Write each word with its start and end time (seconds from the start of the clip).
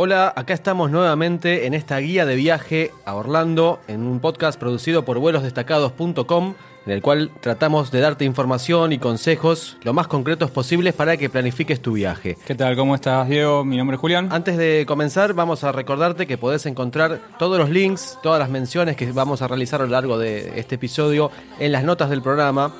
Hola, 0.00 0.32
acá 0.36 0.54
estamos 0.54 0.92
nuevamente 0.92 1.66
en 1.66 1.74
esta 1.74 1.98
guía 1.98 2.24
de 2.24 2.36
viaje 2.36 2.92
a 3.04 3.16
Orlando, 3.16 3.80
en 3.88 4.06
un 4.06 4.20
podcast 4.20 4.56
producido 4.56 5.04
por 5.04 5.18
vuelosdestacados.com, 5.18 6.54
en 6.86 6.92
el 6.92 7.02
cual 7.02 7.32
tratamos 7.40 7.90
de 7.90 7.98
darte 7.98 8.24
información 8.24 8.92
y 8.92 8.98
consejos 8.98 9.76
lo 9.82 9.92
más 9.92 10.06
concretos 10.06 10.52
posibles 10.52 10.94
para 10.94 11.16
que 11.16 11.28
planifiques 11.28 11.82
tu 11.82 11.94
viaje. 11.94 12.38
¿Qué 12.46 12.54
tal? 12.54 12.76
¿Cómo 12.76 12.94
estás, 12.94 13.28
Diego? 13.28 13.64
Mi 13.64 13.76
nombre 13.76 13.96
es 13.96 14.00
Julián. 14.00 14.28
Antes 14.30 14.56
de 14.56 14.84
comenzar, 14.86 15.34
vamos 15.34 15.64
a 15.64 15.72
recordarte 15.72 16.28
que 16.28 16.38
podés 16.38 16.66
encontrar 16.66 17.20
todos 17.36 17.58
los 17.58 17.68
links, 17.68 18.20
todas 18.22 18.38
las 18.38 18.50
menciones 18.50 18.94
que 18.94 19.10
vamos 19.10 19.42
a 19.42 19.48
realizar 19.48 19.80
a 19.80 19.84
lo 19.84 19.90
largo 19.90 20.16
de 20.16 20.60
este 20.60 20.76
episodio 20.76 21.32
en 21.58 21.72
las 21.72 21.82
notas 21.82 22.08
del 22.08 22.22
programa. 22.22 22.72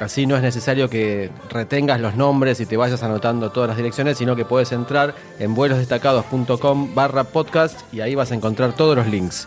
Así 0.00 0.26
no 0.26 0.36
es 0.36 0.42
necesario 0.42 0.90
que 0.90 1.30
retengas 1.50 2.00
los 2.00 2.16
nombres 2.16 2.60
y 2.60 2.66
te 2.66 2.76
vayas 2.76 3.02
anotando 3.02 3.50
todas 3.50 3.68
las 3.68 3.76
direcciones, 3.76 4.18
sino 4.18 4.34
que 4.34 4.44
puedes 4.44 4.72
entrar 4.72 5.14
en 5.38 5.54
vuelosdestacados.com 5.54 6.94
barra 6.94 7.24
podcast 7.24 7.80
y 7.92 8.00
ahí 8.00 8.14
vas 8.14 8.32
a 8.32 8.34
encontrar 8.34 8.74
todos 8.74 8.96
los 8.96 9.06
links. 9.06 9.46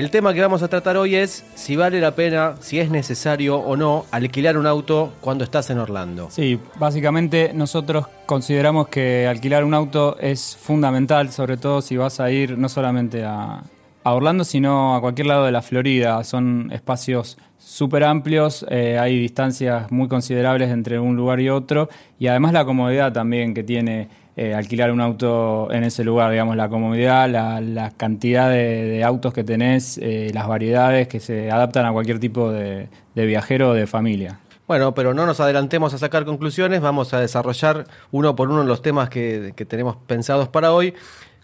El 0.00 0.10
tema 0.10 0.32
que 0.32 0.40
vamos 0.40 0.62
a 0.62 0.68
tratar 0.68 0.96
hoy 0.96 1.14
es 1.14 1.44
si 1.54 1.76
vale 1.76 2.00
la 2.00 2.14
pena, 2.14 2.54
si 2.60 2.78
es 2.78 2.88
necesario 2.88 3.58
o 3.58 3.76
no 3.76 4.06
alquilar 4.10 4.56
un 4.56 4.66
auto 4.66 5.12
cuando 5.20 5.44
estás 5.44 5.68
en 5.68 5.78
Orlando. 5.78 6.28
Sí, 6.30 6.58
básicamente 6.78 7.50
nosotros 7.52 8.06
consideramos 8.24 8.88
que 8.88 9.26
alquilar 9.26 9.62
un 9.62 9.74
auto 9.74 10.16
es 10.18 10.56
fundamental, 10.56 11.30
sobre 11.30 11.58
todo 11.58 11.82
si 11.82 11.98
vas 11.98 12.18
a 12.18 12.30
ir 12.30 12.56
no 12.56 12.70
solamente 12.70 13.24
a, 13.24 13.62
Orlando, 14.04 14.44
sino 14.44 14.96
a 14.96 15.02
cualquier 15.02 15.26
lado 15.26 15.44
de 15.44 15.52
la 15.52 15.60
Florida. 15.60 16.24
Son 16.24 16.70
espacios 16.72 17.36
súper 17.58 18.04
amplios, 18.04 18.64
eh, 18.70 18.98
hay 18.98 19.18
distancias 19.18 19.92
muy 19.92 20.08
considerables 20.08 20.70
entre 20.70 20.98
un 20.98 21.14
lugar 21.14 21.40
y 21.40 21.50
otro, 21.50 21.90
y 22.18 22.28
además 22.28 22.54
la 22.54 22.64
comodidad 22.64 23.12
también 23.12 23.52
que 23.52 23.64
tiene 23.64 24.08
eh, 24.42 24.54
alquilar 24.54 24.90
un 24.90 25.02
auto 25.02 25.70
en 25.70 25.84
ese 25.84 26.02
lugar, 26.02 26.30
digamos, 26.30 26.56
la 26.56 26.70
comodidad, 26.70 27.28
la, 27.28 27.92
cantidad 27.94 28.48
de, 28.48 29.04
autos 29.04 29.34
que 29.34 29.44
tenés, 29.44 29.98
eh, 29.98 30.30
las 30.32 30.48
variedades 30.48 31.08
que 31.08 31.20
se 31.20 31.50
adaptan 31.50 31.84
a 31.84 31.92
cualquier 31.92 32.18
tipo 32.20 32.50
de, 32.50 32.88
viajero 33.14 33.68
o 33.68 33.74
de 33.74 33.86
familia. 33.86 34.40
Bueno, 34.66 34.94
pero 34.94 35.12
no 35.12 35.26
nos 35.26 35.40
adelantemos 35.40 35.92
a 35.92 35.98
sacar 35.98 36.24
conclusiones, 36.24 36.80
vamos 36.80 37.12
a 37.12 37.20
desarrollar 37.20 37.84
uno 38.12 38.34
por 38.34 38.48
uno 38.48 38.64
los 38.64 38.80
temas 38.80 39.10
que, 39.10 39.52
que 39.54 39.66
tenemos 39.66 39.96
pensados 40.06 40.48
para 40.48 40.72
hoy, 40.72 40.94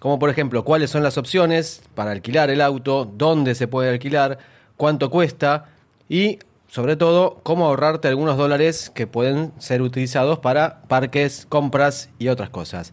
como 0.01 0.19
por 0.19 0.31
ejemplo, 0.31 0.65
cuáles 0.65 0.89
son 0.89 1.03
las 1.03 1.19
opciones 1.19 1.83
para 1.95 2.13
alquilar 2.13 2.49
el 2.49 2.63
auto, 2.63 3.05
dónde 3.05 3.55
se 3.55 3.69
puede 3.69 3.91
alquilar, 3.91 4.39
cuánto 4.79 5.11
cuesta 5.11 5.67
y 6.09 6.39
sobre 6.77 6.97
todo 6.97 7.39
cómo 7.43 7.65
ahorrarte 7.65 8.07
algunos 8.07 8.37
dólares 8.37 8.91
que 8.95 9.07
pueden 9.07 9.51
ser 9.57 9.81
utilizados 9.81 10.41
para 10.41 10.83
parques, 10.83 11.47
compras 11.49 12.11
y 12.19 12.29
otras 12.29 12.51
cosas. 12.51 12.93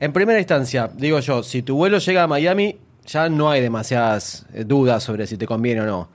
En 0.00 0.12
primera 0.12 0.40
instancia, 0.40 0.90
digo 0.92 1.20
yo, 1.20 1.44
si 1.44 1.62
tu 1.62 1.76
vuelo 1.76 1.98
llega 1.98 2.24
a 2.24 2.26
Miami, 2.26 2.80
ya 3.06 3.28
no 3.28 3.48
hay 3.48 3.60
demasiadas 3.60 4.46
eh, 4.52 4.64
dudas 4.64 5.04
sobre 5.04 5.28
si 5.28 5.36
te 5.36 5.46
conviene 5.46 5.82
o 5.82 5.86
no. 5.86 6.08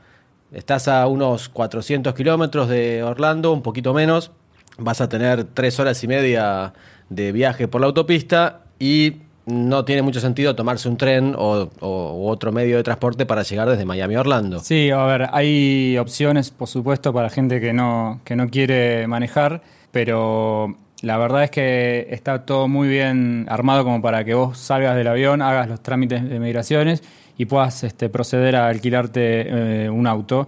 Estás 0.51 0.89
a 0.89 1.07
unos 1.07 1.47
400 1.47 2.13
kilómetros 2.13 2.67
de 2.67 3.03
Orlando, 3.03 3.53
un 3.53 3.61
poquito 3.61 3.93
menos, 3.93 4.31
vas 4.77 4.99
a 4.99 5.07
tener 5.07 5.45
tres 5.45 5.79
horas 5.79 6.03
y 6.03 6.09
media 6.09 6.73
de 7.07 7.31
viaje 7.31 7.69
por 7.69 7.79
la 7.79 7.87
autopista 7.87 8.63
y 8.79 9.21
no 9.51 9.85
tiene 9.85 10.01
mucho 10.01 10.19
sentido 10.19 10.55
tomarse 10.55 10.87
un 10.87 10.97
tren 10.97 11.35
o, 11.37 11.69
otro 11.81 12.51
medio 12.51 12.77
de 12.77 12.83
transporte 12.83 13.25
para 13.25 13.43
llegar 13.43 13.69
desde 13.69 13.85
Miami 13.85 14.15
a 14.15 14.21
Orlando. 14.21 14.59
Sí, 14.59 14.89
a 14.89 15.03
ver, 15.05 15.27
hay 15.31 15.97
opciones, 15.97 16.49
por 16.49 16.67
supuesto, 16.67 17.13
para 17.13 17.29
gente 17.29 17.59
que 17.59 17.73
no, 17.73 18.21
que 18.23 18.35
no 18.35 18.49
quiere 18.49 19.07
manejar, 19.07 19.61
pero 19.91 20.75
la 21.01 21.17
verdad 21.17 21.43
es 21.43 21.51
que 21.51 22.07
está 22.11 22.45
todo 22.45 22.67
muy 22.67 22.87
bien 22.87 23.45
armado 23.49 23.83
como 23.83 24.01
para 24.01 24.23
que 24.23 24.33
vos 24.33 24.57
salgas 24.57 24.95
del 24.95 25.07
avión, 25.07 25.41
hagas 25.41 25.67
los 25.67 25.81
trámites 25.81 26.27
de 26.27 26.39
migraciones 26.39 27.03
y 27.37 27.45
puedas 27.45 27.83
este, 27.83 28.09
proceder 28.09 28.55
a 28.55 28.67
alquilarte 28.67 29.85
eh, 29.85 29.89
un 29.89 30.07
auto. 30.07 30.47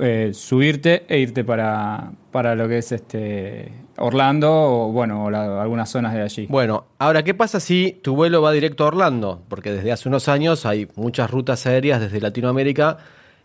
Eh, 0.00 0.30
subirte 0.32 1.04
e 1.08 1.18
irte 1.18 1.44
para, 1.44 2.12
para 2.30 2.54
lo 2.54 2.66
que 2.66 2.78
es 2.78 2.92
este 2.92 3.72
Orlando 3.98 4.50
o 4.50 4.92
bueno, 4.92 5.26
algunas 5.26 5.90
zonas 5.90 6.14
de 6.14 6.22
allí. 6.22 6.46
Bueno, 6.48 6.86
ahora, 6.98 7.22
¿qué 7.22 7.34
pasa 7.34 7.60
si 7.60 8.00
tu 8.02 8.16
vuelo 8.16 8.40
va 8.40 8.52
directo 8.52 8.84
a 8.84 8.88
Orlando? 8.88 9.42
Porque 9.48 9.72
desde 9.72 9.92
hace 9.92 10.08
unos 10.08 10.28
años 10.28 10.64
hay 10.64 10.88
muchas 10.96 11.30
rutas 11.30 11.66
aéreas 11.66 12.00
desde 12.00 12.20
Latinoamérica 12.20 12.98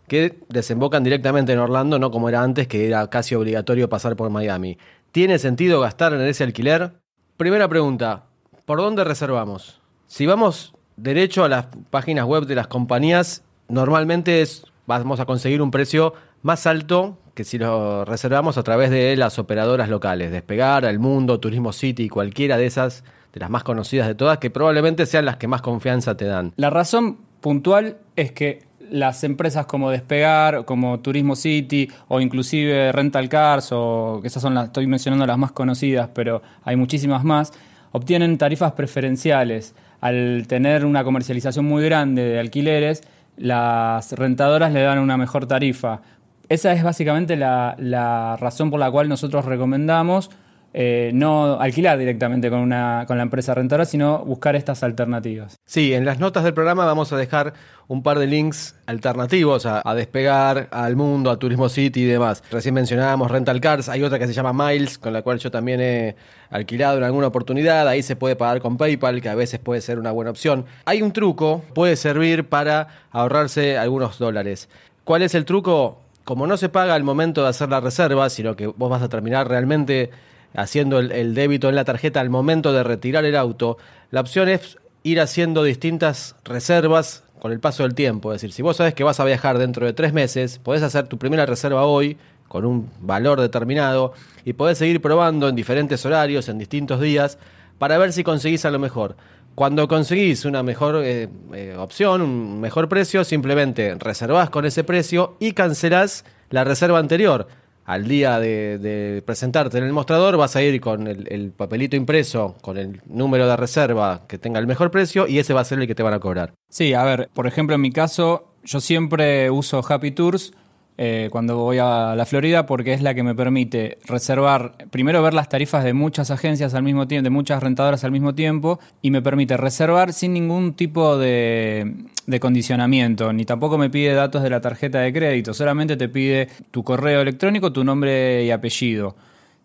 que 0.06 0.38
desembocan 0.48 1.04
directamente 1.04 1.52
en 1.52 1.58
Orlando, 1.58 1.98
no 1.98 2.10
como 2.10 2.28
era 2.28 2.42
antes, 2.42 2.66
que 2.66 2.86
era 2.86 3.08
casi 3.10 3.34
obligatorio 3.34 3.88
pasar 3.88 4.16
por 4.16 4.30
Miami. 4.30 4.78
¿Tiene 5.12 5.38
sentido 5.38 5.80
gastar 5.80 6.14
en 6.14 6.22
ese 6.22 6.44
alquiler? 6.44 6.92
Primera 7.36 7.68
pregunta, 7.68 8.24
¿por 8.64 8.78
dónde 8.78 9.04
reservamos? 9.04 9.80
Si 10.06 10.24
vamos 10.24 10.74
derecho 10.96 11.44
a 11.44 11.48
las 11.48 11.66
páginas 11.90 12.24
web 12.24 12.46
de 12.46 12.54
las 12.54 12.66
compañías, 12.66 13.44
normalmente 13.68 14.40
es, 14.40 14.64
vamos 14.86 15.20
a 15.20 15.26
conseguir 15.26 15.60
un 15.60 15.70
precio 15.70 16.14
más 16.42 16.66
alto 16.66 17.18
que 17.34 17.44
si 17.44 17.56
lo 17.56 18.04
reservamos 18.04 18.58
a 18.58 18.64
través 18.64 18.90
de 18.90 19.14
las 19.16 19.38
operadoras 19.38 19.88
locales, 19.88 20.32
Despegar, 20.32 20.84
El 20.84 20.98
Mundo, 20.98 21.38
Turismo 21.38 21.72
City, 21.72 22.08
cualquiera 22.08 22.56
de 22.56 22.66
esas, 22.66 23.04
de 23.32 23.38
las 23.38 23.48
más 23.48 23.62
conocidas 23.62 24.08
de 24.08 24.16
todas, 24.16 24.38
que 24.38 24.50
probablemente 24.50 25.06
sean 25.06 25.24
las 25.24 25.36
que 25.36 25.46
más 25.46 25.62
confianza 25.62 26.16
te 26.16 26.24
dan. 26.24 26.52
La 26.56 26.68
razón 26.68 27.18
puntual 27.40 27.98
es 28.16 28.32
que 28.32 28.66
las 28.90 29.22
empresas 29.22 29.66
como 29.66 29.90
Despegar, 29.90 30.64
como 30.64 31.00
Turismo 31.00 31.36
City 31.36 31.88
o 32.08 32.20
inclusive 32.20 32.90
Rental 32.90 33.28
Cars, 33.28 33.70
o 33.70 34.20
esas 34.24 34.42
son 34.42 34.54
las, 34.54 34.66
estoy 34.66 34.86
mencionando 34.86 35.26
las 35.26 35.38
más 35.38 35.52
conocidas, 35.52 36.10
pero 36.12 36.42
hay 36.64 36.74
muchísimas 36.74 37.22
más, 37.22 37.52
obtienen 37.92 38.38
tarifas 38.38 38.72
preferenciales. 38.72 39.74
Al 40.00 40.46
tener 40.48 40.84
una 40.84 41.04
comercialización 41.04 41.64
muy 41.64 41.84
grande 41.84 42.22
de 42.22 42.38
alquileres, 42.38 43.02
las 43.36 44.12
rentadoras 44.12 44.72
le 44.72 44.82
dan 44.82 44.98
una 44.98 45.16
mejor 45.16 45.46
tarifa. 45.46 46.00
Esa 46.48 46.72
es 46.72 46.82
básicamente 46.82 47.36
la, 47.36 48.36
razón 48.40 48.70
por 48.70 48.80
la 48.80 48.90
cual 48.90 49.08
nosotros 49.08 49.44
recomendamos 49.44 50.30
eh, 50.74 51.10
no 51.14 51.58
alquilar 51.60 51.98
directamente 51.98 52.50
con, 52.50 52.60
una, 52.60 53.04
con 53.06 53.16
la 53.16 53.22
empresa 53.22 53.54
rentadora, 53.54 53.84
sino 53.84 54.24
buscar 54.24 54.54
estas 54.54 54.82
alternativas. 54.82 55.56
Sí, 55.64 55.94
en 55.94 56.04
las 56.04 56.18
notas 56.18 56.44
del 56.44 56.54
programa 56.54 56.84
vamos 56.84 57.12
a 57.12 57.16
dejar 57.16 57.54
un 57.86 58.02
par 58.02 58.18
de 58.18 58.26
links 58.26 58.76
alternativos 58.86 59.66
a, 59.66 59.82
Despegar, 59.94 60.68
al 60.70 60.94
Mundo, 60.94 61.30
a 61.30 61.38
Turismo 61.38 61.68
City 61.68 62.02
y 62.02 62.04
demás. 62.04 62.42
Recién 62.50 62.74
mencionábamos 62.74 63.30
Rental 63.30 63.60
Cars, 63.60 63.88
hay 63.88 64.02
otra 64.02 64.18
que 64.18 64.26
se 64.26 64.34
llama 64.34 64.52
Miles, 64.52 64.98
con 64.98 65.12
la 65.12 65.22
cual 65.22 65.38
yo 65.38 65.50
también 65.50 65.80
he 65.80 66.16
alquilado 66.50 66.98
en 66.98 67.04
alguna 67.04 67.26
oportunidad. 67.26 67.88
Ahí 67.88 68.02
se 68.02 68.14
puede 68.14 68.36
pagar 68.36 68.60
con 68.60 68.76
PayPal, 68.76 69.20
que 69.20 69.28
a 69.28 69.34
veces 69.34 69.58
puede 69.58 69.80
ser 69.80 69.98
una 69.98 70.12
buena 70.12 70.30
opción. 70.30 70.66
Hay 70.84 71.02
un 71.02 71.12
truco, 71.12 71.62
puede 71.74 71.96
servir 71.96 72.48
para 72.48 72.88
ahorrarse 73.10 73.78
algunos 73.78 74.18
dólares. 74.18 74.68
¿Cuál 75.04 75.22
es 75.22 75.34
el 75.34 75.46
truco? 75.46 76.02
Como 76.28 76.46
no 76.46 76.58
se 76.58 76.68
paga 76.68 76.94
al 76.94 77.04
momento 77.04 77.42
de 77.42 77.48
hacer 77.48 77.70
la 77.70 77.80
reserva, 77.80 78.28
sino 78.28 78.54
que 78.54 78.66
vos 78.66 78.90
vas 78.90 79.00
a 79.00 79.08
terminar 79.08 79.48
realmente 79.48 80.10
haciendo 80.54 80.98
el, 80.98 81.34
débito 81.34 81.70
en 81.70 81.74
la 81.74 81.86
tarjeta 81.86 82.20
al 82.20 82.28
momento 82.28 82.70
de 82.74 82.82
retirar 82.82 83.24
el 83.24 83.34
auto, 83.34 83.78
la 84.10 84.20
opción 84.20 84.50
es 84.50 84.76
ir 85.04 85.22
haciendo 85.22 85.64
distintas 85.64 86.36
reservas 86.44 87.24
con 87.38 87.50
el 87.50 87.60
paso 87.60 87.82
del 87.82 87.94
tiempo. 87.94 88.30
Es 88.34 88.42
decir, 88.42 88.52
si 88.52 88.60
vos 88.60 88.76
sabes 88.76 88.92
que 88.92 89.04
vas 89.04 89.20
a 89.20 89.24
viajar 89.24 89.56
dentro 89.56 89.86
de 89.86 89.94
tres 89.94 90.12
meses, 90.12 90.58
podés 90.58 90.82
hacer 90.82 91.06
tu 91.06 91.16
primera 91.16 91.46
reserva 91.46 91.86
hoy 91.86 92.18
con 92.46 92.66
un 92.66 92.90
valor 93.00 93.40
determinado 93.40 94.12
y 94.44 94.52
podés 94.52 94.76
seguir 94.76 95.00
probando 95.00 95.48
en 95.48 95.56
diferentes 95.56 96.04
horarios, 96.04 96.50
en 96.50 96.58
distintos 96.58 97.00
días, 97.00 97.38
para 97.78 97.96
ver 97.96 98.12
si 98.12 98.22
conseguís 98.22 98.66
a 98.66 98.70
lo 98.70 98.78
mejor. 98.78 99.16
Cuando 99.58 99.88
conseguís 99.88 100.44
una 100.44 100.62
mejor 100.62 101.02
eh, 101.04 101.28
eh, 101.52 101.74
opción, 101.76 102.22
un 102.22 102.60
mejor 102.60 102.88
precio, 102.88 103.24
simplemente 103.24 103.96
reservás 103.98 104.50
con 104.50 104.64
ese 104.64 104.84
precio 104.84 105.34
y 105.40 105.50
cancelás 105.50 106.24
la 106.50 106.62
reserva 106.62 107.00
anterior. 107.00 107.48
Al 107.84 108.06
día 108.06 108.38
de, 108.38 109.20
presentarte 109.26 109.78
en 109.78 109.82
el 109.82 109.92
mostrador 109.92 110.36
vas 110.36 110.54
a 110.54 110.62
ir 110.62 110.80
con 110.80 111.08
el, 111.08 111.50
papelito 111.56 111.96
impreso, 111.96 112.54
con 112.60 112.78
el 112.78 113.00
número 113.06 113.48
de 113.48 113.56
reserva 113.56 114.22
que 114.28 114.38
tenga 114.38 114.60
el 114.60 114.68
mejor 114.68 114.92
precio 114.92 115.26
y 115.26 115.40
ese 115.40 115.54
va 115.54 115.62
a 115.62 115.64
ser 115.64 115.80
el 115.80 115.88
que 115.88 115.96
te 115.96 116.04
van 116.04 116.14
a 116.14 116.20
cobrar. 116.20 116.54
Sí, 116.68 116.94
a 116.94 117.02
ver, 117.02 117.28
por 117.34 117.48
ejemplo 117.48 117.74
en 117.74 117.80
mi 117.80 117.90
caso 117.90 118.52
yo 118.62 118.78
siempre 118.78 119.50
uso 119.50 119.84
Happy 119.84 120.12
Tours 120.12 120.52
eh, 121.00 121.28
cuando 121.30 121.56
voy 121.56 121.78
a 121.78 122.14
la 122.16 122.26
Florida 122.26 122.66
porque 122.66 122.92
es 122.92 123.02
la 123.02 123.14
que 123.14 123.22
me 123.22 123.32
permite 123.34 123.98
reservar, 124.06 124.74
primero 124.90 125.22
ver 125.22 125.32
las 125.32 125.48
tarifas 125.48 125.84
de 125.84 125.92
muchas 125.92 126.32
agencias 126.32 126.74
al 126.74 126.82
mismo 126.82 127.06
tiempo, 127.06 127.22
de 127.22 127.30
muchas 127.30 127.62
rentadoras 127.62 128.02
al 128.02 128.10
mismo 128.10 128.34
tiempo, 128.34 128.80
y 129.00 129.12
me 129.12 129.22
permite 129.22 129.56
reservar 129.56 130.12
sin 130.12 130.32
ningún 130.32 130.74
tipo 130.74 131.16
de, 131.16 131.94
de 132.26 132.40
condicionamiento, 132.40 133.32
ni 133.32 133.44
tampoco 133.44 133.78
me 133.78 133.90
pide 133.90 134.12
datos 134.12 134.42
de 134.42 134.50
la 134.50 134.60
tarjeta 134.60 134.98
de 134.98 135.12
crédito, 135.12 135.54
solamente 135.54 135.96
te 135.96 136.08
pide 136.08 136.48
tu 136.72 136.82
correo 136.82 137.20
electrónico, 137.20 137.72
tu 137.72 137.84
nombre 137.84 138.44
y 138.44 138.50
apellido. 138.50 139.14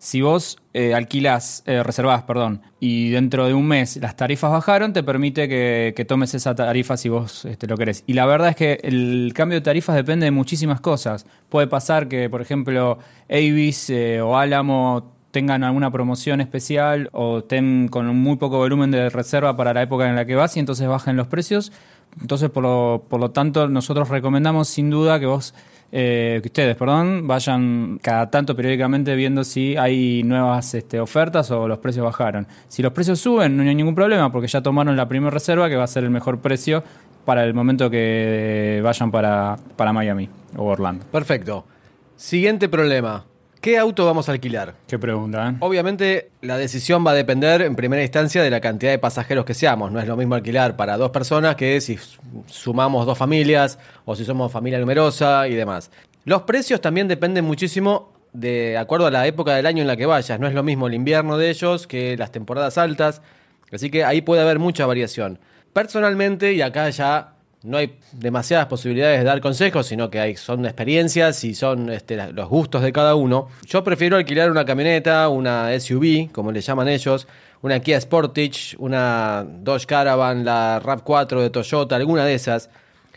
Si 0.04 0.20
vos 0.20 0.58
eh, 0.74 0.94
alquilás, 0.94 1.64
eh, 1.66 1.82
reservás, 1.82 2.24
perdón, 2.24 2.62
y 2.82 3.12
dentro 3.12 3.48
de 3.48 3.54
un 3.54 3.66
mes 3.66 3.96
las 3.96 4.18
tarifas 4.18 4.52
bajaron, 4.52 4.92
te 4.92 5.02
permite 5.02 5.48
que, 5.48 5.94
que 5.96 6.04
tomes 6.04 6.34
esa 6.34 6.54
tarifa 6.54 6.98
si 6.98 7.08
vos 7.08 7.46
este, 7.46 7.68
lo 7.68 7.78
querés. 7.78 8.04
Y 8.06 8.12
la 8.12 8.26
verdad 8.26 8.50
es 8.50 8.58
que 8.58 8.82
el 8.84 9.32
cambio 9.34 9.60
de 9.60 9.62
tarifas 9.62 9.96
depende 9.96 10.26
de 10.26 10.32
muchísimas 10.32 10.82
cosas. 10.82 11.26
Puede 11.48 11.68
pasar 11.68 12.10
que, 12.10 12.30
por 12.30 12.42
ejemplo, 12.42 13.00
Avis 13.30 13.90
eh, 13.92 14.20
o 14.20 14.38
Álamo 14.38 15.14
tengan 15.32 15.64
alguna 15.64 15.90
promoción 15.90 16.42
especial 16.42 17.10
o 17.14 17.38
estén 17.38 17.88
con 17.88 18.14
muy 18.14 18.36
poco 18.36 18.58
volumen 18.58 18.92
de 18.92 19.10
reserva 19.10 19.56
para 19.56 19.74
la 19.74 19.84
época 19.84 20.10
en 20.10 20.16
la 20.16 20.26
que 20.26 20.36
vas 20.36 20.58
y 20.58 20.60
entonces 20.60 20.86
bajen 20.86 21.16
los 21.16 21.28
precios. 21.28 21.72
Entonces, 22.22 22.50
por 22.50 22.64
lo, 22.64 23.04
por 23.10 23.20
lo 23.20 23.32
tanto, 23.32 23.68
nosotros 23.68 24.10
recomendamos 24.10 24.68
sin 24.68 24.90
duda 24.90 25.20
que 25.20 25.26
vos 25.26 25.54
eh, 25.96 26.40
que 26.42 26.48
ustedes, 26.48 26.76
perdón, 26.76 27.28
vayan 27.28 28.00
cada 28.02 28.32
tanto 28.32 28.56
periódicamente 28.56 29.16
viendo 29.16 29.44
si 29.44 29.78
hay 29.78 30.24
nuevas 30.24 30.74
este, 30.74 31.00
ofertas 31.00 31.52
o 31.52 31.68
los 31.68 31.78
precios 31.78 32.04
bajaron. 32.04 32.48
Si 32.68 32.82
los 32.82 32.94
precios 32.94 33.20
suben, 33.20 33.56
no 33.56 33.62
hay 33.62 33.76
ningún 33.76 33.94
problema 33.94 34.32
porque 34.32 34.48
ya 34.48 34.62
tomaron 34.64 34.98
la 34.98 35.08
primera 35.08 35.30
reserva 35.30 35.70
que 35.70 35.76
va 35.76 35.84
a 35.84 35.88
ser 35.88 36.04
el 36.04 36.10
mejor 36.10 36.40
precio 36.40 36.84
para 37.26 37.44
el 37.44 37.54
momento 37.54 37.92
que 37.92 38.82
vayan 38.84 39.12
para, 39.12 39.56
para 39.76 39.94
Miami 39.94 40.28
o 40.58 40.64
Orlando. 40.64 41.06
Perfecto. 41.12 41.64
Siguiente 42.16 42.70
problema. 42.70 43.26
¿Qué 43.64 43.78
auto 43.78 44.06
vamos 44.06 44.28
a 44.28 44.34
alquilar? 44.34 44.76
Qué 44.90 45.00
pregunta, 45.00 45.52
¿eh? 45.52 45.56
Obviamente 45.62 46.32
la 46.42 46.58
decisión 46.58 47.08
va 47.08 47.12
a 47.12 47.14
depender 47.14 47.62
en 47.62 47.78
primera 47.78 48.04
instancia 48.04 48.44
de 48.44 48.50
la 48.50 48.60
cantidad 48.60 48.92
de 48.92 49.00
pasajeros 49.00 49.46
que 49.46 49.54
seamos. 49.54 49.90
No 49.90 50.02
es 50.02 50.06
lo 50.06 50.18
mismo 50.18 50.36
alquilar 50.36 50.76
para 50.76 50.98
dos 50.98 51.12
personas 51.12 51.56
que 51.56 51.80
si 51.80 51.98
sumamos 52.48 53.06
dos 53.06 53.18
familias 53.18 53.80
o 54.04 54.18
si 54.18 54.26
somos 54.26 54.52
familia 54.52 54.80
numerosa 54.80 55.48
y 55.48 55.56
demás. 55.56 55.92
Los 56.26 56.42
precios 56.42 56.82
también 56.82 57.08
dependen 57.08 57.46
muchísimo 57.46 58.12
de 58.34 58.78
acuerdo 58.78 59.06
a 59.06 59.12
la 59.12 59.26
época 59.28 59.56
del 59.56 59.66
año 59.66 59.80
en 59.80 59.88
la 59.88 59.96
que 59.96 60.08
vayas. 60.08 60.38
No 60.42 60.48
es 60.48 60.54
lo 60.54 60.64
mismo 60.64 60.88
el 60.88 60.94
invierno 60.94 61.38
de 61.38 61.50
ellos 61.50 61.88
que 61.88 62.18
las 62.18 62.34
temporadas 62.34 62.78
altas. 62.78 63.22
Así 63.72 63.90
que 63.90 64.04
ahí 64.04 64.22
puede 64.22 64.42
haber 64.42 64.60
mucha 64.60 64.86
variación. 64.86 65.40
Personalmente, 65.72 66.52
y 66.52 66.62
acá 66.62 66.90
ya 66.90 67.33
no 67.64 67.78
hay 67.78 67.98
demasiadas 68.12 68.68
posibilidades 68.68 69.20
de 69.20 69.26
dar 69.26 69.40
consejos, 69.40 69.88
sino 69.88 70.10
que 70.10 70.20
hay, 70.20 70.36
son 70.36 70.66
experiencias 70.66 71.44
y 71.46 71.56
son 71.56 71.90
este, 71.90 72.32
los 72.34 72.50
gustos 72.50 72.82
de 72.82 72.92
cada 72.92 73.16
uno. 73.16 73.48
Yo 73.66 73.84
prefiero 73.84 74.18
alquilar 74.18 74.52
una 74.52 74.66
camioneta, 74.66 75.30
una 75.30 75.70
SUV, 75.80 76.32
como 76.32 76.52
le 76.52 76.60
llaman 76.60 76.90
ellos, 76.90 77.28
una 77.62 77.80
Kia 77.80 78.00
Sportage, 78.02 78.76
una 78.78 79.46
Dodge 79.48 79.86
Caravan, 79.86 80.44
la 80.44 80.82
RAV4 80.82 81.42
de 81.42 81.50
Toyota, 81.50 81.96
alguna 81.96 82.26
de 82.26 82.34
esas. 82.34 82.70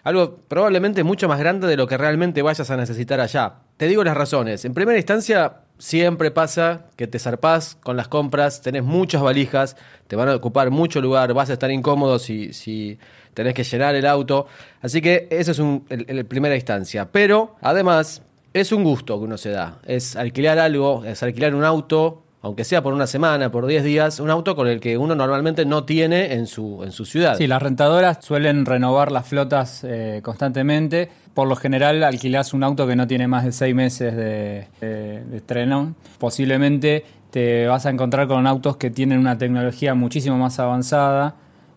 Algo 0.05 0.37
probablemente 0.37 1.03
mucho 1.03 1.27
más 1.27 1.41
grande 1.41 1.67
de 1.67 1.77
lo 1.77 1.89
que 1.89 1.97
realmente 1.97 2.41
vayas 2.41 2.71
a 2.71 2.77
necesitar 2.77 3.19
allá. 3.19 3.55
Te 3.77 3.89
digo 3.89 4.05
las 4.05 4.17
razones. 4.17 4.65
En 4.65 4.73
primera 4.73 4.97
instancia, 4.97 5.63
siempre 5.79 6.31
pasa 6.31 6.87
que 6.95 7.09
te 7.09 7.19
zarpás 7.19 7.77
con 7.83 7.97
las 7.97 8.07
compras, 8.07 8.63
tenés 8.63 8.85
muchas 8.85 9.21
valijas, 9.21 9.77
te 10.07 10.15
van 10.15 10.29
a 10.29 10.37
ocupar 10.37 10.71
mucho 10.71 11.01
lugar, 11.01 11.35
vas 11.35 11.51
a 11.51 11.55
estar 11.55 11.73
incómodo 11.73 12.21
si, 12.21 12.53
si 12.53 13.01
tenés 13.37 13.53
que 13.53 13.65
llenar 13.65 13.95
el 13.95 14.07
auto. 14.07 14.47
Así 14.81 15.03
que 15.03 15.29
esa 15.31 15.51
es 15.51 15.59
un, 15.59 15.85
el, 15.91 16.25
primera 16.25 16.57
instancia. 16.57 17.09
Pero 17.13 17.55
además 17.61 18.23
es 18.55 18.73
un 18.73 18.83
gusto 18.83 19.19
que 19.19 19.25
uno 19.27 19.37
se 19.37 19.51
da. 19.51 19.79
Es 19.87 20.17
alquilar 20.17 20.59
algo, 20.59 21.05
es 21.05 21.23
alquilar 21.23 21.55
un 21.55 21.63
auto, 21.63 22.23
aunque 22.41 22.65
sea 22.65 22.83
por 22.83 22.95
una 22.95 23.07
semana, 23.07 23.53
por 23.53 23.67
10 23.67 23.85
días, 23.85 24.21
un 24.21 24.31
auto 24.31 24.57
con 24.57 24.69
el 24.69 24.81
que 24.81 24.97
uno 24.97 25.15
normalmente 25.15 25.67
no 25.67 25.85
tiene 25.85 26.33
en 26.33 26.47
su, 26.47 26.83
en 26.83 26.93
su 26.93 27.05
ciudad. 27.05 27.37
Sí, 27.37 27.47
las 27.47 27.63
rentadoras 27.63 28.19
suelen 28.23 28.65
renovar 28.65 29.13
las 29.13 29.29
flotas 29.29 29.85
eh, 29.85 30.21
constantemente. 30.23 31.11
Por 31.35 31.47
lo 31.47 31.57
general 31.57 32.03
alquilás 32.05 32.55
un 32.55 32.65
auto 32.65 32.87
que 32.87 32.97
no 32.97 33.07
tiene 33.07 33.29
más 33.29 33.45
de 33.45 33.53
6 33.53 33.75
meses 33.75 34.17
de, 34.17 34.67
de 34.81 35.37
estreno. 35.37 35.95
Posiblemente 36.19 37.05
te 37.31 37.67
vas 37.67 37.85
a 37.85 37.91
encontrar 37.91 38.29
con 38.29 38.47
autos 38.47 38.79
que 38.79 38.89
tienen 38.89 39.19
una 39.19 39.37
tecnología 39.37 39.95
muchísimo 39.95 40.39
más 40.39 40.59
avanzada 40.59 41.35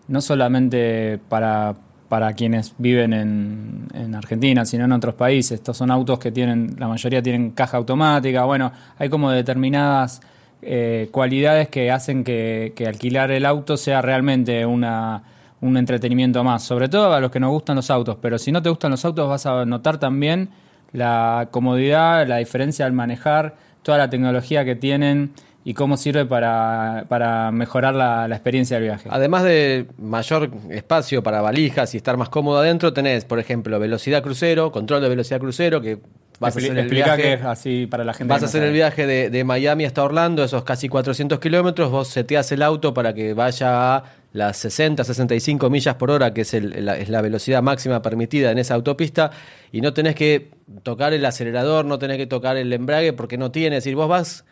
no 0.09 0.19
solamente 0.21 1.19
para, 1.29 1.75
para 2.09 2.33
quienes 2.33 2.73
viven 2.77 3.13
en, 3.13 3.87
en, 3.93 4.15
Argentina, 4.15 4.65
sino 4.65 4.85
en 4.85 4.91
otros 4.91 5.15
países. 5.15 5.53
Estos 5.59 5.77
son 5.77 5.91
autos 5.91 6.19
que 6.19 6.31
tienen, 6.31 6.75
la 6.77 6.87
mayoría 6.87 7.21
tienen 7.23 7.51
caja 7.51 7.77
automática, 7.77 8.43
bueno, 8.43 8.71
hay 8.97 9.07
como 9.07 9.31
determinadas 9.31 10.21
eh, 10.61 11.07
cualidades 11.11 11.69
que 11.69 11.89
hacen 11.89 12.25
que, 12.25 12.73
alquilar 12.85 13.31
el 13.31 13.45
auto 13.45 13.77
sea 13.77 14.01
realmente 14.01 14.65
una, 14.65 15.23
un 15.61 15.77
entretenimiento 15.77 16.43
más, 16.43 16.63
sobre 16.63 16.89
todo 16.89 17.13
a 17.13 17.21
los 17.21 17.31
que 17.31 17.39
nos 17.39 17.51
gustan 17.51 17.77
los 17.77 17.89
autos, 17.89 18.17
pero 18.21 18.37
si 18.37 18.51
no 18.51 18.61
te 18.61 18.69
gustan 18.69 18.91
los 18.91 19.05
autos 19.05 19.29
vas 19.29 19.45
a 19.45 19.63
notar 19.65 19.99
también 19.99 20.49
la 20.91 21.47
comodidad, 21.51 22.27
la 22.27 22.37
diferencia 22.37 22.85
al 22.85 22.91
manejar, 22.91 23.55
toda 23.83 23.97
la 23.97 24.09
tecnología 24.09 24.65
que 24.65 24.75
tienen 24.75 25.31
y 25.63 25.73
cómo 25.73 25.97
sirve 25.97 26.25
para, 26.25 27.51
mejorar 27.51 27.93
la, 27.93 28.27
experiencia 28.27 28.77
del 28.77 28.85
viaje. 28.85 29.09
Además 29.11 29.43
de 29.43 29.87
mayor 29.97 30.49
espacio 30.69 31.21
para 31.21 31.41
valijas 31.41 31.93
y 31.93 31.97
estar 31.97 32.17
más 32.17 32.29
cómodo 32.29 32.59
adentro, 32.59 32.93
tenés, 32.93 33.25
por 33.25 33.39
ejemplo, 33.39 33.79
velocidad 33.79 34.23
crucero, 34.23 34.71
control 34.71 35.01
de 35.01 35.09
velocidad 35.09 35.39
crucero, 35.39 35.81
que 35.81 35.99
vas 36.39 36.55
a 36.55 36.59
hacer 36.59 36.77
el 36.77 36.87
viaje. 36.87 37.33
así 37.33 37.87
para 37.87 38.05
la 38.05 38.13
gente. 38.13 38.33
Vas 38.33 38.41
a 38.43 38.45
hacer 38.45 38.63
el 38.63 38.71
viaje 38.71 39.05
de, 39.05 39.43
Miami 39.43 39.85
hasta 39.85 40.03
Orlando, 40.03 40.43
esos 40.43 40.63
casi 40.63 40.87
400 40.87 41.39
kilómetros, 41.39 41.91
vos 41.91 42.07
seteás 42.07 42.51
el 42.53 42.61
auto 42.61 42.93
para 42.93 43.13
que 43.13 43.33
vaya 43.33 43.97
a 43.97 44.03
las 44.31 44.57
60, 44.57 45.03
65 45.03 45.69
millas 45.69 45.95
por 45.95 46.09
hora, 46.09 46.33
que 46.33 46.41
es, 46.41 46.53
la, 46.53 46.97
es 46.97 47.09
la 47.09 47.21
velocidad 47.21 47.61
máxima 47.61 48.01
permitida 48.01 48.51
en 48.51 48.59
esa 48.59 48.75
autopista, 48.75 49.31
y 49.73 49.81
no 49.81 49.91
tenés 49.91 50.15
que 50.15 50.51
tocar 50.83 51.13
el 51.13 51.25
acelerador, 51.25 51.83
no 51.83 51.99
tenés 51.99 52.17
que 52.17 52.27
tocar 52.27 52.55
el 52.55 52.71
embrague, 52.71 53.11
porque 53.11 53.37
no 53.37 53.51
tiene, 53.51 53.77
es 53.77 53.83
decir, 53.83 53.95
vos 53.95 54.07
vas 54.07 54.45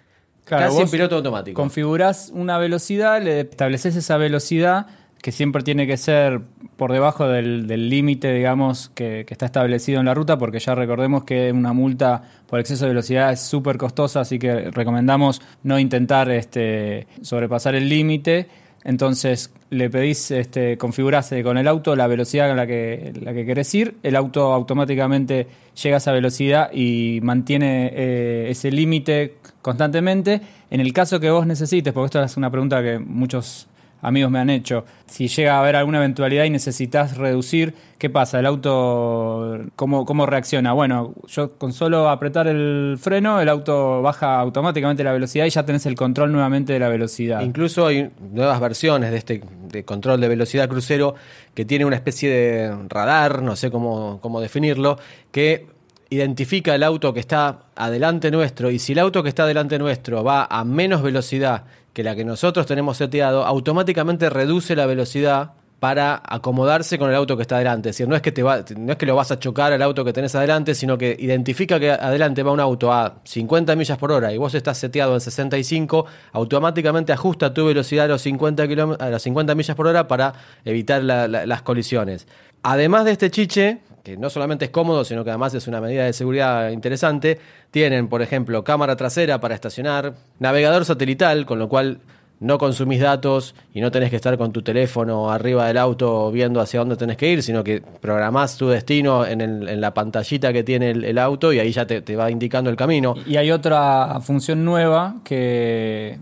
Casi 0.48 0.82
en 0.82 0.90
piloto 0.90 1.16
automático. 1.16 1.60
Configurás 1.60 2.32
una 2.34 2.58
velocidad, 2.58 3.22
le 3.22 3.42
estableces 3.42 3.96
esa 3.96 4.18
velocidad 4.18 4.88
que 5.22 5.32
siempre 5.32 5.64
tiene 5.64 5.88
que 5.88 5.98
ser 5.98 6.42
por 6.78 6.92
debajo 6.92 7.28
del 7.28 7.90
límite, 7.90 8.32
digamos, 8.34 8.90
que, 8.94 9.26
está 9.28 9.48
establecido 9.48 10.00
en 10.00 10.06
la 10.06 10.14
ruta, 10.14 10.38
porque 10.38 10.60
ya 10.60 10.76
recordemos 10.76 11.24
que 11.24 11.52
una 11.52 11.74
multa 11.74 12.22
por 12.48 12.60
exceso 12.60 12.86
de 12.86 12.90
velocidad 12.90 13.32
es 13.32 13.42
súper 13.42 13.78
costosa, 13.78 14.22
así 14.22 14.38
que 14.38 14.72
recomendamos 14.72 15.42
no 15.64 15.80
intentar 15.80 16.30
este, 16.30 17.08
sobrepasar 17.22 17.76
el 17.76 17.90
límite. 17.90 18.48
Entonces 18.88 19.52
le 19.70 19.90
pedís, 19.90 20.32
este, 20.32 20.78
configurase 20.78 21.44
con 21.44 21.58
el 21.58 21.68
auto 21.68 21.94
la 21.98 22.08
velocidad 22.08 22.50
a 22.50 22.56
la 22.56 22.66
que, 22.66 23.12
la 23.22 23.34
que 23.34 23.46
querés 23.46 23.76
ir, 23.76 23.98
el 24.02 24.16
auto 24.16 24.54
automáticamente 24.54 25.46
llega 25.84 25.98
a 25.98 26.00
esa 26.00 26.14
velocidad 26.14 26.72
y 26.72 27.20
mantiene 27.22 27.92
eh, 27.94 28.48
ese 28.50 28.72
límite 28.72 29.36
constantemente. 29.62 30.40
En 30.72 30.80
el 30.80 30.94
caso 30.94 31.20
que 31.20 31.30
vos 31.30 31.46
necesites, 31.46 31.92
porque 31.92 32.06
esto 32.06 32.24
es 32.24 32.38
una 32.38 32.50
pregunta 32.50 32.82
que 32.82 32.98
muchos 32.98 33.68
amigos 34.02 34.32
me 34.32 34.40
han 34.40 34.50
hecho, 34.50 34.86
si 35.06 35.28
llega 35.28 35.56
a 35.56 35.60
haber 35.60 35.76
alguna 35.76 35.98
eventualidad 35.98 36.44
y 36.44 36.50
necesitas 36.50 37.18
reducir, 37.18 37.74
¿qué 37.98 38.10
pasa? 38.10 38.40
¿El 38.40 38.46
auto 38.46 39.60
cómo, 39.76 40.06
cómo 40.06 40.26
reacciona? 40.26 40.74
Bueno, 40.74 41.14
yo 41.28 41.58
con 41.58 41.74
solo 41.74 42.10
apretar 42.10 42.48
el 42.48 42.98
freno, 43.00 43.42
el 43.42 43.50
auto 43.50 44.02
baja 44.02 44.40
automáticamente 44.40 45.04
la 45.04 45.14
velocidad 45.14 45.46
y 45.46 45.50
ya 45.50 45.66
tenés 45.66 45.86
el 45.86 45.96
control 45.96 46.32
nuevamente 46.32 46.74
de 46.74 46.80
la 46.80 46.90
velocidad. 46.90 47.42
Incluso 47.42 47.88
hay 47.88 48.10
nuevas 48.32 48.60
versiones 48.60 49.12
de 49.12 49.18
este 49.18 49.42
control 49.86 50.22
de 50.22 50.28
velocidad 50.28 50.70
crucero 50.70 51.16
que 51.54 51.66
tiene 51.66 51.86
una 51.86 51.96
especie 51.96 52.30
de 52.30 52.76
radar, 52.90 53.42
no 53.42 53.56
sé 53.56 53.72
cómo, 53.72 54.20
cómo 54.22 54.42
definirlo, 54.42 54.98
que 55.32 55.68
identifica 56.10 56.74
el 56.74 56.84
auto 56.84 57.14
que 57.14 57.20
está 57.20 57.60
adelante 57.76 58.32
nuestro 58.32 58.72
y 58.72 58.80
si 58.80 58.94
el 58.94 59.00
auto 59.00 59.24
que 59.24 59.30
está 59.30 59.44
adelante 59.44 59.78
nuestro 59.78 60.24
va 60.24 60.48
a 60.50 60.64
menos 60.64 61.02
velocidad 61.02 61.66
que 61.98 62.04
la 62.04 62.16
que 62.16 62.24
nosotros 62.24 62.68
tenemos 62.68 62.98
seteado, 62.98 63.44
automáticamente 63.44 64.30
reduce 64.30 64.76
la 64.76 64.86
velocidad 64.86 65.54
para 65.80 66.22
acomodarse 66.24 67.00
con 67.00 67.10
el 67.10 67.16
auto 67.16 67.36
que 67.36 67.42
está 67.42 67.56
adelante. 67.56 67.90
Es 67.90 67.96
decir, 67.96 68.08
no 68.08 68.16
es 68.16 68.22
que 68.22 68.32
te 68.32 68.44
va, 68.44 68.64
no 68.78 68.92
es 68.92 69.00
que 69.00 69.08
lo 69.08 69.16
vas 69.16 69.32
a 69.32 69.40
chocar 69.40 69.74
al 69.74 69.82
auto 69.82 70.06
que 70.06 70.14
tenés 70.14 70.36
adelante, 70.36 70.76
sino 70.76 70.96
que 70.96 71.18
identifica 71.20 71.80
que 71.80 71.90
adelante 71.90 72.44
va 72.44 72.52
un 72.52 72.60
auto 72.60 72.94
a 72.94 73.16
50 73.24 73.76
millas 73.76 73.98
por 73.98 74.12
hora 74.12 74.32
y 74.32 74.38
vos 74.38 74.54
estás 74.54 74.78
seteado 74.78 75.16
en 75.16 75.22
65, 75.22 76.06
automáticamente 76.34 77.14
ajusta 77.14 77.52
tu 77.52 77.66
velocidad 77.66 78.06
a 78.06 78.10
los 78.10 78.22
50, 78.22 78.64
a 79.00 79.10
las 79.10 79.24
50 79.24 79.56
millas 79.56 79.76
por 79.76 79.88
hora 79.88 80.08
para 80.08 80.36
evitar 80.66 81.02
las 81.04 81.62
colisiones. 81.64 82.28
Además 82.62 83.06
de 83.06 83.12
este 83.14 83.32
chiche, 83.32 83.80
que 84.08 84.16
no 84.16 84.30
solamente 84.30 84.66
es 84.66 84.72
cómodo, 84.72 85.04
sino 85.04 85.26
que 85.26 85.32
además 85.32 85.54
es 85.54 85.68
una 85.68 85.82
medida 85.82 86.06
de 86.06 86.14
seguridad 86.14 86.70
interesante. 86.70 87.40
Tienen, 87.72 88.08
por 88.08 88.22
ejemplo, 88.22 88.64
cámara 88.64 88.96
trasera 88.96 89.42
para 89.42 89.54
estacionar, 89.54 90.14
navegador 90.40 90.86
satelital, 90.86 91.46
con 91.46 91.60
lo 91.60 91.68
cual 91.68 92.00
no 92.40 92.58
consumís 92.58 93.02
datos 93.02 93.54
y 93.74 93.82
no 93.82 93.92
tenés 93.92 94.10
que 94.10 94.16
estar 94.16 94.38
con 94.38 94.54
tu 94.54 94.62
teléfono 94.62 95.30
arriba 95.30 95.68
del 95.68 95.78
auto 95.78 96.32
viendo 96.32 96.62
hacia 96.62 96.80
dónde 96.80 96.96
tenés 96.96 97.18
que 97.18 97.30
ir, 97.30 97.44
sino 97.44 97.66
que 97.66 97.82
programás 98.00 98.56
tu 98.56 98.70
destino 98.70 99.26
en, 99.26 99.82
la 99.82 99.94
pantallita 99.94 100.54
que 100.54 100.64
tiene 100.64 100.92
el, 100.92 101.18
auto 101.18 101.52
y 101.52 101.60
ahí 101.60 101.74
ya 101.74 101.86
te, 101.86 102.16
va 102.16 102.32
indicando 102.32 102.70
el 102.70 102.78
camino. 102.78 103.16
Y 103.26 103.36
hay 103.36 103.52
otra 103.52 104.22
función 104.22 104.64
nueva 104.64 105.16
que 105.26 106.18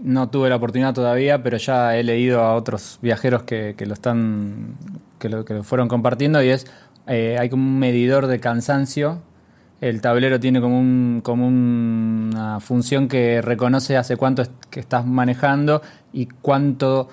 no 0.00 0.28
tuve 0.28 0.50
la 0.50 0.56
oportunidad 0.56 0.94
todavía, 0.94 1.42
pero 1.42 1.56
ya 1.56 1.96
he 1.96 2.04
leído 2.04 2.42
a 2.42 2.54
otros 2.54 3.00
viajeros 3.02 3.42
que, 3.42 3.74
lo 3.84 3.94
están 3.94 4.76
que 5.18 5.28
lo, 5.28 5.44
que 5.44 5.54
lo 5.54 5.64
fueron 5.64 5.88
compartiendo 5.88 6.40
y 6.40 6.50
es 6.50 6.66
eh, 7.06 7.36
hay 7.38 7.48
como 7.48 7.64
un 7.64 7.78
medidor 7.78 8.26
de 8.26 8.40
cansancio 8.40 9.22
el 9.84 10.00
tablero 10.00 10.40
tiene 10.40 10.62
como, 10.62 10.80
un, 10.80 11.20
como 11.22 11.46
una 11.46 12.58
función 12.60 13.06
que 13.06 13.42
reconoce 13.42 13.98
hace 13.98 14.16
cuánto 14.16 14.40
es 14.40 14.50
que 14.70 14.80
estás 14.80 15.04
manejando 15.04 15.82
y 16.10 16.24
cuánto 16.24 17.10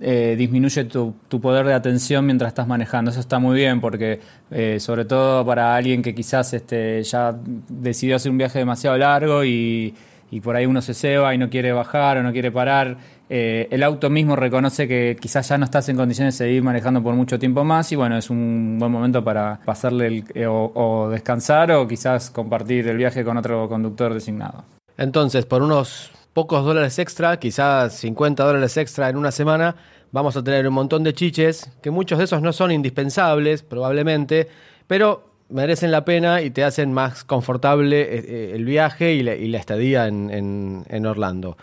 eh, 0.00 0.34
disminuye 0.36 0.84
tu, 0.84 1.14
poder 1.40 1.64
de 1.64 1.72
atención 1.72 2.26
mientras 2.26 2.48
estás 2.48 2.66
manejando. 2.66 3.10
Eso 3.10 3.20
está 3.20 3.38
muy 3.38 3.56
bien 3.56 3.80
porque 3.80 4.20
eh, 4.50 4.78
sobre 4.80 5.06
todo 5.06 5.46
para 5.46 5.74
alguien 5.74 6.02
que 6.02 6.14
quizás 6.14 6.52
este, 6.52 7.02
ya 7.04 7.34
decidió 7.70 8.16
hacer 8.16 8.30
un 8.30 8.36
viaje 8.36 8.58
demasiado 8.58 8.98
largo 8.98 9.42
y, 9.42 9.94
y 10.30 10.40
por 10.40 10.56
ahí 10.56 10.66
uno 10.66 10.82
se 10.82 10.94
ceba 10.94 11.34
y 11.34 11.38
no 11.38 11.50
quiere 11.50 11.72
bajar 11.72 12.18
o 12.18 12.22
no 12.22 12.32
quiere 12.32 12.52
parar 12.52 12.96
eh, 13.32 13.68
el 13.70 13.84
auto 13.84 14.10
mismo 14.10 14.34
reconoce 14.34 14.88
que 14.88 15.16
quizás 15.20 15.48
ya 15.48 15.56
no 15.56 15.64
estás 15.64 15.88
en 15.88 15.96
condiciones 15.96 16.36
de 16.36 16.46
seguir 16.46 16.64
manejando 16.64 17.00
por 17.00 17.14
mucho 17.14 17.38
tiempo 17.38 17.62
más 17.62 17.92
y 17.92 17.96
bueno, 17.96 18.16
es 18.16 18.28
un 18.28 18.76
buen 18.76 18.90
momento 18.90 19.22
para 19.22 19.60
pasarle 19.64 20.08
el, 20.08 20.24
eh, 20.34 20.48
o, 20.48 21.08
descansar 21.08 21.70
o 21.70 21.86
quizás 21.86 22.30
compartir 22.30 22.88
el 22.88 22.96
viaje 22.96 23.24
con 23.24 23.36
otro 23.36 23.68
conductor 23.68 24.12
designado. 24.12 24.64
Entonces, 24.98 25.46
por 25.46 25.62
unos 25.62 26.10
pocos 26.32 26.64
dólares 26.64 26.98
extra, 26.98 27.38
quizás 27.38 27.94
50 27.98 28.42
dólares 28.42 28.76
extra 28.76 29.08
en 29.08 29.16
una 29.16 29.30
semana, 29.30 29.76
vamos 30.10 30.36
a 30.36 30.42
tener 30.42 30.66
un 30.66 30.74
montón 30.74 31.04
de 31.04 31.14
chiches, 31.14 31.70
que 31.80 31.92
muchos 31.92 32.18
de 32.18 32.24
esos 32.24 32.42
no 32.42 32.52
son 32.52 32.72
indispensables, 32.72 33.62
probablemente, 33.62 34.48
pero 34.88 35.29
merecen 35.50 35.90
la 35.90 36.04
pena 36.04 36.42
y 36.42 36.50
te 36.50 36.64
hacen 36.64 36.92
más 36.92 37.24
confortable 37.24 38.00
eh, 38.00 38.52
el 38.54 38.64
viaje 38.64 39.14
y 39.14 39.22
la, 39.22 39.58
estadía 39.58 40.06
en 40.06 41.06
Orlando. 41.06 41.56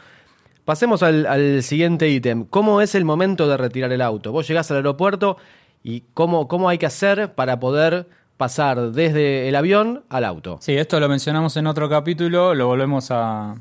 Pasemos 0.68 1.02
al, 1.02 1.64
siguiente 1.64 2.10
ítem. 2.10 2.44
¿Cómo 2.44 2.82
es 2.82 2.94
el 2.94 3.06
momento 3.06 3.48
de 3.48 3.56
retirar 3.56 3.90
el 3.94 4.02
auto? 4.02 4.34
Vos 4.34 4.50
llegás 4.50 4.70
al 4.70 4.76
aeropuerto 4.76 5.38
y 5.82 6.02
cómo, 6.14 6.50
cómo 6.50 6.68
hay 6.68 6.78
que 6.78 6.86
hacer 6.86 7.36
para 7.36 7.58
poder 7.62 8.10
pasar 8.36 8.92
desde 8.92 9.48
el 9.48 9.56
avión 9.56 10.04
al 10.10 10.26
auto. 10.26 10.58
Sí, 10.60 10.76
esto 10.76 11.00
lo 11.00 11.08
mencionamos 11.08 11.56
en 11.56 11.68
otro 11.68 11.88
capítulo, 11.88 12.54
lo 12.54 12.68
volvemos 12.68 13.12
a, 13.12 13.56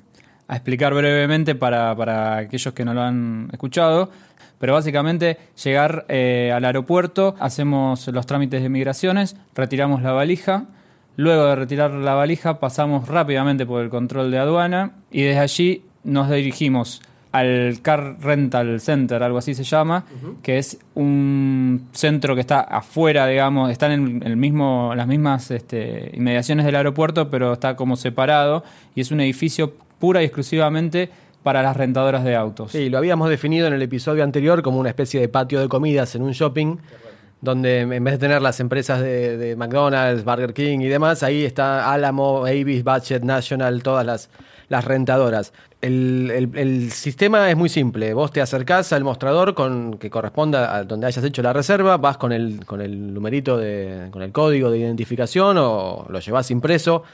explicar 0.54 0.94
brevemente 0.94 1.54
para, 1.54 2.36
aquellos 2.36 2.72
que 2.72 2.84
no 2.84 2.94
lo 2.94 3.02
han 3.02 3.48
escuchado. 3.52 4.10
Pero 4.58 4.72
básicamente 4.72 5.36
llegar 5.62 6.06
eh, 6.08 6.50
al 6.54 6.64
aeropuerto, 6.64 7.34
hacemos 7.40 8.08
los 8.08 8.24
trámites 8.24 8.62
de 8.62 8.70
migraciones, 8.70 9.36
retiramos 9.54 10.02
la 10.02 10.12
valija, 10.12 10.64
luego 11.16 11.44
de 11.46 11.56
retirar 11.56 11.90
la 11.92 12.14
valija 12.14 12.58
pasamos 12.58 13.06
rápidamente 13.06 13.66
por 13.66 13.82
el 13.82 13.90
control 13.90 14.30
de 14.30 14.38
aduana 14.38 14.92
y 15.10 15.22
desde 15.22 15.40
allí 15.40 15.84
nos 16.04 16.30
dirigimos 16.30 17.02
al 17.32 17.80
Car 17.82 18.16
Rental 18.18 18.80
Center, 18.80 19.22
algo 19.22 19.36
así 19.36 19.54
se 19.54 19.64
llama, 19.64 20.06
que 20.42 20.56
es 20.56 20.78
un 20.94 21.88
centro 21.92 22.34
que 22.34 22.40
está 22.40 22.60
afuera, 22.60 23.26
digamos, 23.26 23.70
están 23.70 23.92
en 23.92 24.22
el 24.24 24.38
mismo, 24.38 24.94
las 24.96 25.06
mismas 25.06 25.50
este, 25.50 26.12
inmediaciones 26.14 26.64
del 26.64 26.76
aeropuerto, 26.76 27.28
pero 27.28 27.52
está 27.52 27.76
como 27.76 27.96
separado 27.96 28.64
y 28.94 29.02
es 29.02 29.10
un 29.10 29.20
edificio 29.20 29.74
pura 29.98 30.22
y 30.22 30.26
exclusivamente 30.26 31.10
para 31.42 31.62
las 31.62 31.76
rentadoras 31.76 32.24
de 32.24 32.34
autos. 32.34 32.72
Sí, 32.72 32.90
lo 32.90 32.98
habíamos 32.98 33.28
definido 33.28 33.66
en 33.68 33.72
el 33.72 33.82
episodio 33.82 34.24
anterior 34.24 34.62
como 34.62 34.80
una 34.80 34.88
especie 34.88 35.20
de 35.20 35.28
patio 35.28 35.60
de 35.60 35.68
comidas 35.68 36.14
en 36.14 36.22
un 36.22 36.32
shopping 36.32 36.76
donde 37.40 37.80
en 37.80 38.04
vez 38.04 38.14
de 38.14 38.18
tener 38.18 38.42
las 38.42 38.60
empresas 38.60 39.00
de, 39.00 39.54
McDonald's, 39.56 40.24
Burger 40.24 40.52
King 40.54 40.80
y 40.80 40.88
demás, 40.88 41.22
ahí 41.22 41.44
está 41.44 41.92
Alamo, 41.92 42.44
Avis, 42.46 42.82
Budget, 42.82 43.22
National, 43.22 43.82
todas 43.82 44.04
las, 44.04 44.30
las 44.68 44.84
rentadoras. 44.84 45.52
El, 45.80 46.90
sistema 46.90 47.48
es 47.50 47.56
muy 47.56 47.68
simple. 47.68 48.14
Vos 48.14 48.32
te 48.32 48.40
acercás 48.40 48.92
al 48.92 49.04
mostrador 49.04 49.54
con, 49.54 49.98
que 49.98 50.10
corresponda 50.10 50.74
a 50.74 50.84
donde 50.84 51.06
hayas 51.06 51.24
hecho 51.24 51.42
la 51.42 51.52
reserva, 51.52 51.96
vas 51.98 52.16
con 52.16 52.32
el, 52.32 52.64
con 52.64 52.80
el 52.80 53.14
numerito, 53.14 53.58
de, 53.58 54.08
con 54.10 54.22
el 54.22 54.32
código 54.32 54.70
de 54.70 54.78
identificación 54.78 55.56
o 55.58 56.06
lo 56.08 56.18
llevas 56.18 56.50
impreso. 56.50 57.04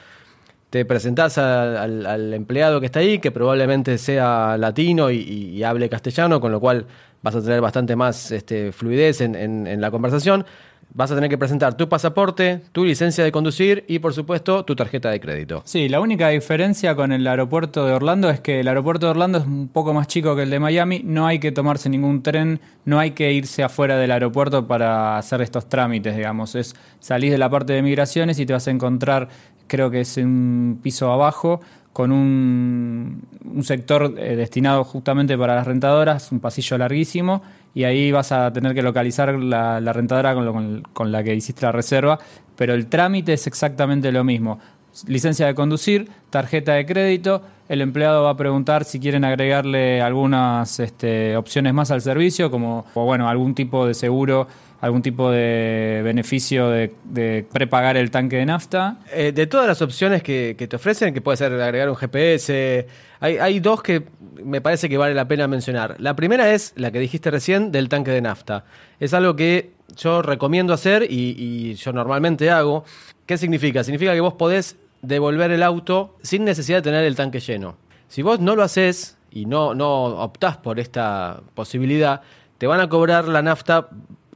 Te 0.73 0.85
presentás 0.85 1.37
al, 1.37 2.33
empleado 2.33 2.79
que 2.79 2.87
está 2.87 2.97
ahí, 2.97 3.19
que 3.19 3.29
probablemente 3.29 3.99
sea 3.99 4.57
latino 4.57 5.11
y, 5.11 5.63
hable 5.63 5.87
castellano, 5.87 6.41
con 6.41 6.51
lo 6.51 6.59
cual 6.59 6.87
vas 7.21 7.35
a 7.35 7.43
tener 7.43 7.61
bastante 7.61 7.95
más 7.95 8.31
este, 8.31 8.71
fluidez 8.71 9.21
en, 9.21 9.79
la 9.79 9.91
conversación 9.91 10.47
vas 10.93 11.11
a 11.11 11.15
tener 11.15 11.29
que 11.29 11.37
presentar 11.37 11.75
tu 11.75 11.89
pasaporte, 11.89 12.61
tu 12.71 12.85
licencia 12.85 13.23
de 13.23 13.31
conducir 13.31 13.83
y, 13.87 13.99
por 13.99 14.13
supuesto, 14.13 14.63
tu 14.63 14.75
tarjeta 14.75 15.09
de 15.09 15.19
crédito. 15.19 15.63
Sí, 15.65 15.89
la 15.89 15.99
única 15.99 16.29
diferencia 16.29 16.95
con 16.95 17.11
el 17.11 17.25
aeropuerto 17.25 17.85
de 17.85 17.93
Orlando 17.93 18.29
es 18.29 18.39
que 18.39 18.59
el 18.59 18.67
aeropuerto 18.67 19.07
de 19.07 19.11
Orlando 19.11 19.39
es 19.39 19.45
un 19.45 19.67
poco 19.67 19.93
más 19.93 20.07
chico 20.07 20.35
que 20.35 20.43
el 20.43 20.49
de 20.49 20.59
Miami, 20.59 21.01
no 21.03 21.25
hay 21.25 21.39
que 21.39 21.51
tomarse 21.51 21.89
ningún 21.89 22.21
tren, 22.21 22.59
no 22.85 22.99
hay 22.99 23.11
que 23.11 23.31
irse 23.33 23.63
afuera 23.63 23.97
del 23.97 24.11
aeropuerto 24.11 24.67
para 24.67 25.17
hacer 25.17 25.41
estos 25.41 25.67
trámites, 25.67 26.15
digamos. 26.15 26.53
Es 26.55 26.75
salís 26.99 27.31
de 27.31 27.37
la 27.37 27.49
parte 27.49 27.73
de 27.73 27.81
migraciones 27.81 28.39
y 28.39 28.45
te 28.45 28.53
vas 28.53 28.67
a 28.67 28.71
encontrar, 28.71 29.29
creo 29.67 29.89
que 29.89 30.01
es 30.01 30.17
un 30.17 30.79
piso 30.81 31.11
abajo, 31.11 31.61
con 31.93 32.11
un, 32.11 33.21
un 33.45 33.63
sector 33.63 34.15
eh, 34.17 34.35
destinado 34.35 34.83
justamente 34.83 35.37
para 35.37 35.55
las 35.55 35.67
rentadoras, 35.67 36.31
un 36.31 36.39
pasillo 36.39 36.77
larguísimo, 36.77 37.43
y 37.75 37.83
ahí 37.83 38.11
vas 38.11 38.31
a 38.31 38.51
tener 38.51 38.73
que 38.73 38.81
localizar 38.81 39.33
la, 39.35 39.79
rentadora 39.93 40.33
con, 40.33 40.83
con, 40.93 41.11
la 41.11 41.23
que 41.23 41.35
hiciste 41.35 41.65
la 41.65 41.71
reserva, 41.71 42.19
pero 42.55 42.73
el 42.73 42.87
trámite 42.87 43.33
es 43.33 43.47
exactamente 43.47 44.11
lo 44.11 44.23
mismo. 44.23 44.59
Licencia 45.07 45.47
de 45.47 45.55
conducir, 45.55 46.09
tarjeta 46.29 46.73
de 46.73 46.85
crédito, 46.85 47.41
el 47.69 47.81
empleado 47.81 48.23
va 48.23 48.31
a 48.31 48.37
preguntar 48.37 48.83
si 48.83 48.99
quieren 48.99 49.23
agregarle 49.23 50.01
algunas 50.01 50.79
este, 50.79 51.37
opciones 51.37 51.73
más 51.73 51.91
al 51.91 52.01
servicio, 52.01 52.51
como 52.51 52.85
bueno, 52.93 53.29
algún 53.29 53.55
tipo 53.55 53.87
de 53.87 53.93
seguro 53.93 54.47
algún 54.83 55.01
tipo 55.01 55.31
de 55.31 56.01
beneficio 56.03 56.69
de, 56.69 57.45
prepagar 57.53 57.95
el 57.95 58.11
tanque 58.11 58.35
de 58.35 58.45
nafta? 58.45 58.97
Eh, 59.13 59.31
de 59.31 59.47
todas 59.47 59.65
las 59.65 59.81
opciones 59.81 60.21
que, 60.21 60.57
te 60.57 60.75
ofrecen, 60.75 61.13
que 61.13 61.21
puede 61.21 61.37
ser 61.37 61.53
agregar 61.53 61.89
un 61.89 61.95
GPS, 61.95 62.85
hay, 63.21 63.61
dos 63.61 63.81
que 63.81 64.03
me 64.43 64.59
parece 64.59 64.89
que 64.89 64.97
vale 64.97 65.13
la 65.13 65.25
pena 65.25 65.47
mencionar. 65.47 65.95
La 65.99 66.17
primera 66.17 66.53
es 66.53 66.73
la 66.75 66.91
que 66.91 66.99
dijiste 66.99 67.31
recién 67.31 67.71
del 67.71 67.87
tanque 67.87 68.11
de 68.11 68.21
nafta. 68.21 68.65
Es 68.99 69.13
algo 69.13 69.37
que 69.37 69.71
yo 69.95 70.21
recomiendo 70.21 70.73
hacer 70.73 71.07
y, 71.09 71.75
yo 71.75 71.93
normalmente 71.93 72.51
hago. 72.51 72.83
¿Qué 73.25 73.37
significa? 73.37 73.85
Significa 73.85 74.13
que 74.13 74.19
vos 74.19 74.33
podés 74.33 74.75
devolver 75.01 75.51
el 75.51 75.63
auto 75.63 76.17
sin 76.23 76.43
necesidad 76.43 76.79
de 76.79 76.81
tener 76.81 77.05
el 77.05 77.15
tanque 77.15 77.39
lleno. 77.39 77.77
Si 78.09 78.21
vos 78.21 78.41
no 78.41 78.53
lo 78.57 78.63
haces 78.63 79.15
y 79.31 79.45
no, 79.45 79.75
no 79.75 80.03
optás 80.07 80.57
por 80.57 80.77
esta 80.81 81.39
posibilidad, 81.55 82.21
te 82.57 82.67
van 82.67 82.81
a 82.81 82.89
cobrar 82.89 83.29
la 83.29 83.41
nafta 83.41 83.87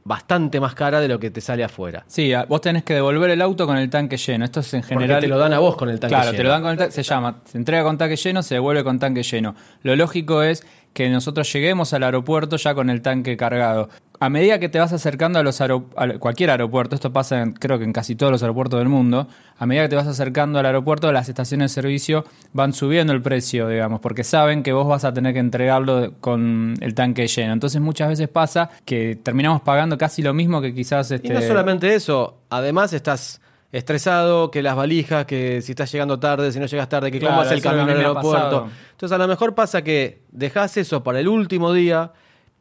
bastante 0.08 0.58
más 0.58 0.74
cara 0.74 1.00
de 1.00 1.06
lo 1.06 1.20
que 1.20 1.30
te 1.30 1.42
sale 1.42 1.62
afuera. 1.62 2.02
Sí, 2.06 2.32
vos 2.48 2.62
tenés 2.62 2.82
que 2.82 2.94
devolver 2.94 3.28
el 3.30 3.42
auto 3.42 3.66
con 3.66 3.76
el 3.76 3.90
tanque 3.90 4.16
lleno. 4.16 4.46
Esto 4.46 4.60
es 4.60 4.72
en 4.72 4.82
general. 4.82 5.16
Porque 5.16 5.26
te 5.26 5.28
lo 5.28 5.38
dan 5.38 5.52
a 5.52 5.58
vos 5.58 5.76
con 5.76 5.90
el 5.90 6.00
tanque 6.00 6.14
lleno. 6.14 6.22
Claro, 6.22 6.36
te 6.36 6.42
lo 6.42 6.48
dan 6.48 6.62
con 6.62 6.70
el 6.72 6.78
tanque. 6.78 6.92
Se 6.92 7.02
llama, 7.02 7.36
se 7.44 7.58
entrega 7.58 7.84
con 7.84 7.98
tanque 7.98 8.16
lleno, 8.16 8.42
se 8.42 8.54
devuelve 8.54 8.82
con 8.82 8.98
tanque 8.98 9.22
lleno. 9.22 9.54
Lo 9.82 9.94
lógico 9.94 10.42
es 10.42 10.66
que 10.98 11.08
nosotros 11.10 11.52
lleguemos 11.52 11.92
al 11.92 12.02
aeropuerto 12.02 12.56
ya 12.56 12.74
con 12.74 12.90
el 12.90 13.02
tanque 13.02 13.36
cargado 13.36 13.88
a 14.20 14.30
medida 14.30 14.58
que 14.58 14.68
te 14.68 14.78
vas 14.78 14.92
acercando 14.92 15.38
a 15.38 15.42
los 15.42 15.62
cualquier 16.18 16.50
aeropuerto, 16.50 16.94
esto 16.94 17.12
pasa 17.12 17.44
creo 17.58 17.78
que 17.78 17.84
en 17.84 17.92
casi 17.92 18.16
todos 18.16 18.32
los 18.32 18.42
aeropuertos 18.42 18.80
del 18.80 18.88
mundo, 18.88 19.28
a 19.56 19.66
medida 19.66 19.84
que 19.84 19.90
te 19.90 19.96
vas 19.96 20.06
acercando 20.06 20.58
al 20.58 20.66
aeropuerto, 20.66 21.12
las 21.12 21.28
estaciones 21.28 21.70
de 21.70 21.74
servicio 21.82 22.24
van 22.52 22.72
subiendo 22.72 23.12
el 23.12 23.22
precio, 23.22 23.68
digamos, 23.68 24.00
porque 24.00 24.24
saben 24.24 24.62
que 24.62 24.72
vos 24.72 24.88
vas 24.88 25.04
a 25.04 25.12
tener 25.12 25.34
que 25.34 25.38
entregarlo 25.38 26.14
con 26.20 26.74
el 26.80 26.94
tanque 26.94 27.28
lleno. 27.28 27.52
Entonces 27.52 27.80
muchas 27.80 28.08
veces 28.08 28.28
pasa 28.28 28.70
que 28.84 29.16
terminamos 29.22 29.62
pagando 29.62 29.96
casi 29.96 30.22
lo 30.22 30.34
mismo 30.34 30.60
que 30.60 30.74
quizás... 30.74 31.10
Este... 31.10 31.28
Y 31.28 31.30
no 31.30 31.40
solamente 31.40 31.94
eso, 31.94 32.38
además 32.50 32.92
estás 32.92 33.40
estresado, 33.72 34.50
que 34.50 34.62
las 34.62 34.76
valijas, 34.76 35.26
que 35.26 35.60
si 35.60 35.72
estás 35.72 35.92
llegando 35.92 36.18
tarde, 36.18 36.52
si 36.52 36.58
no 36.58 36.66
llegas 36.66 36.88
tarde, 36.88 37.10
que 37.10 37.20
cómo 37.20 37.42
es 37.42 37.50
el 37.50 37.60
camino 37.60 37.90
al 37.90 37.98
aeropuerto. 37.98 38.68
Entonces 38.92 39.14
a 39.14 39.18
lo 39.18 39.28
mejor 39.28 39.54
pasa 39.54 39.82
que 39.82 40.22
dejas 40.32 40.76
eso 40.76 41.02
para 41.02 41.20
el 41.20 41.28
último 41.28 41.72
día 41.72 42.12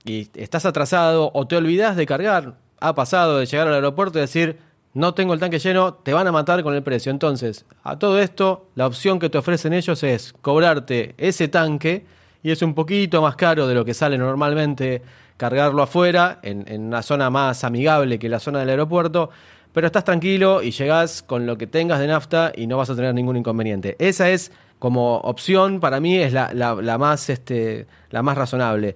y 0.03 0.29
estás 0.35 0.65
atrasado 0.65 1.31
o 1.33 1.47
te 1.47 1.55
olvidas 1.55 1.95
de 1.95 2.05
cargar, 2.05 2.55
ha 2.79 2.93
pasado 2.93 3.39
de 3.39 3.45
llegar 3.45 3.67
al 3.67 3.75
aeropuerto 3.75 4.19
y 4.19 4.21
decir, 4.21 4.59
no 4.93 5.13
tengo 5.13 5.33
el 5.33 5.39
tanque 5.39 5.59
lleno, 5.59 5.93
te 5.93 6.13
van 6.13 6.27
a 6.27 6.31
matar 6.31 6.63
con 6.63 6.73
el 6.73 6.83
precio. 6.83 7.11
Entonces, 7.11 7.65
a 7.83 7.97
todo 7.99 8.19
esto, 8.19 8.67
la 8.75 8.87
opción 8.87 9.19
que 9.19 9.29
te 9.29 9.37
ofrecen 9.37 9.73
ellos 9.73 10.03
es 10.03 10.33
cobrarte 10.41 11.15
ese 11.17 11.47
tanque 11.47 12.05
y 12.43 12.51
es 12.51 12.61
un 12.61 12.73
poquito 12.73 13.21
más 13.21 13.35
caro 13.35 13.67
de 13.67 13.75
lo 13.75 13.85
que 13.85 13.93
sale 13.93 14.17
normalmente 14.17 15.01
cargarlo 15.37 15.83
afuera, 15.83 16.39
en, 16.41 16.65
en 16.67 16.87
una 16.87 17.03
zona 17.03 17.29
más 17.29 17.63
amigable 17.63 18.17
que 18.17 18.27
la 18.27 18.39
zona 18.39 18.59
del 18.59 18.69
aeropuerto, 18.69 19.29
pero 19.77 19.85
estás 19.85 20.05
tranquilo 20.05 20.63
y 20.63 20.71
llegás 20.71 21.21
con 21.21 21.45
lo 21.45 21.55
que 21.55 21.67
tengas 21.67 21.99
de 21.99 22.07
nafta 22.07 22.51
y 22.55 22.65
no 22.65 22.77
vas 22.77 22.89
a 22.89 22.95
tener 22.95 23.13
ningún 23.13 23.37
inconveniente. 23.37 23.95
Esa 23.99 24.27
es 24.31 24.51
como 24.79 25.17
opción, 25.17 25.79
para 25.79 25.99
mí 25.99 26.17
es 26.17 26.33
la, 26.33 26.51
la 26.51 26.97
más, 26.97 27.29
este, 27.29 27.85
la 28.09 28.23
más 28.23 28.35
razonable. 28.35 28.95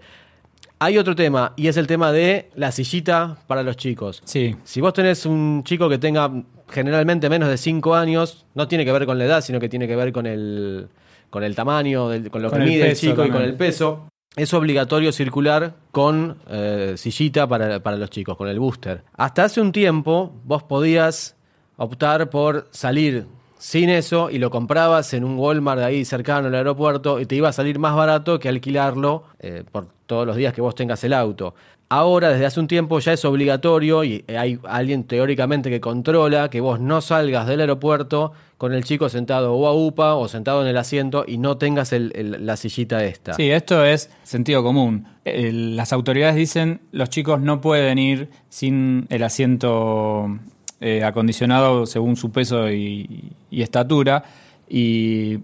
Hay 0.79 0.97
otro 0.97 1.15
tema, 1.15 1.53
y 1.55 1.67
es 1.67 1.77
el 1.77 1.85
tema 1.85 2.11
de 2.11 2.49
la 2.55 2.71
sillita 2.71 3.37
para 3.45 3.61
los 3.61 3.77
chicos. 3.77 4.23
Sí. 4.25 4.55
Si 4.63 4.81
vos 4.81 4.91
tenés 4.93 5.27
un 5.27 5.63
chico 5.63 5.87
que 5.87 5.99
tenga 5.99 6.31
generalmente 6.67 7.29
menos 7.29 7.49
de 7.49 7.59
5 7.59 7.93
años, 7.93 8.47
no 8.55 8.67
tiene 8.67 8.83
que 8.83 8.91
ver 8.91 9.05
con 9.05 9.19
la 9.19 9.25
edad, 9.25 9.41
sino 9.41 9.59
que 9.59 9.69
tiene 9.69 9.87
que 9.87 9.95
ver 9.95 10.11
con 10.11 10.25
el, 10.25 10.87
con 11.29 11.43
el 11.43 11.53
tamaño, 11.53 12.09
con 12.31 12.41
lo 12.41 12.49
que 12.49 12.57
mide 12.57 12.89
el 12.89 12.97
chico 12.97 13.23
y 13.23 13.29
con 13.29 13.43
el 13.43 13.53
peso. 13.53 14.10
Es 14.37 14.53
obligatorio 14.53 15.11
circular 15.11 15.75
con 15.91 16.37
eh, 16.47 16.93
sillita 16.95 17.47
para, 17.47 17.83
para 17.83 17.97
los 17.97 18.09
chicos, 18.09 18.37
con 18.37 18.47
el 18.47 18.59
booster. 18.59 19.03
Hasta 19.13 19.43
hace 19.43 19.59
un 19.59 19.73
tiempo 19.73 20.31
vos 20.45 20.63
podías 20.63 21.35
optar 21.75 22.29
por 22.29 22.69
salir 22.71 23.27
sin 23.57 23.89
eso 23.89 24.29
y 24.29 24.39
lo 24.39 24.49
comprabas 24.49 25.13
en 25.13 25.25
un 25.25 25.37
Walmart 25.37 25.79
de 25.79 25.85
ahí 25.85 26.05
cercano 26.05 26.47
al 26.47 26.55
aeropuerto 26.55 27.19
y 27.19 27.25
te 27.25 27.35
iba 27.35 27.49
a 27.49 27.53
salir 27.53 27.77
más 27.77 27.93
barato 27.93 28.39
que 28.39 28.47
alquilarlo 28.47 29.25
eh, 29.39 29.65
por 29.69 29.87
todos 30.05 30.25
los 30.25 30.37
días 30.37 30.53
que 30.53 30.61
vos 30.61 30.75
tengas 30.75 31.03
el 31.03 31.11
auto. 31.11 31.53
Ahora, 31.93 32.29
desde 32.29 32.45
hace 32.45 32.57
un 32.61 32.69
tiempo, 32.69 32.99
ya 32.99 33.11
es 33.11 33.25
obligatorio 33.25 34.05
y 34.05 34.23
hay 34.29 34.57
alguien 34.63 35.03
teóricamente 35.03 35.69
que 35.69 35.81
controla 35.81 36.49
que 36.49 36.61
vos 36.61 36.79
no 36.79 37.01
salgas 37.01 37.47
del 37.47 37.59
aeropuerto 37.59 38.31
con 38.57 38.73
el 38.73 38.85
chico 38.85 39.09
sentado 39.09 39.53
o 39.53 39.67
a 39.67 39.75
UPA 39.75 40.15
o 40.15 40.29
sentado 40.29 40.61
en 40.61 40.69
el 40.69 40.77
asiento 40.77 41.25
y 41.27 41.37
no 41.37 41.57
tengas 41.57 41.91
la 41.91 42.55
sillita 42.55 43.03
esta. 43.03 43.33
Sí, 43.33 43.51
esto 43.51 43.83
es 43.83 44.09
sentido 44.23 44.63
común. 44.63 45.05
las 45.25 45.91
autoridades 45.91 46.37
dicen 46.37 46.79
los 46.93 47.09
chicos 47.09 47.41
no 47.41 47.59
pueden 47.59 47.97
ir 47.97 48.29
sin 48.47 49.05
el 49.09 49.21
asiento 49.21 50.39
eh, 50.79 51.03
acondicionado 51.03 51.85
según 51.85 52.15
su 52.15 52.31
peso 52.31 52.71
y, 52.71 53.33
estatura 53.51 54.23
y 54.69 55.39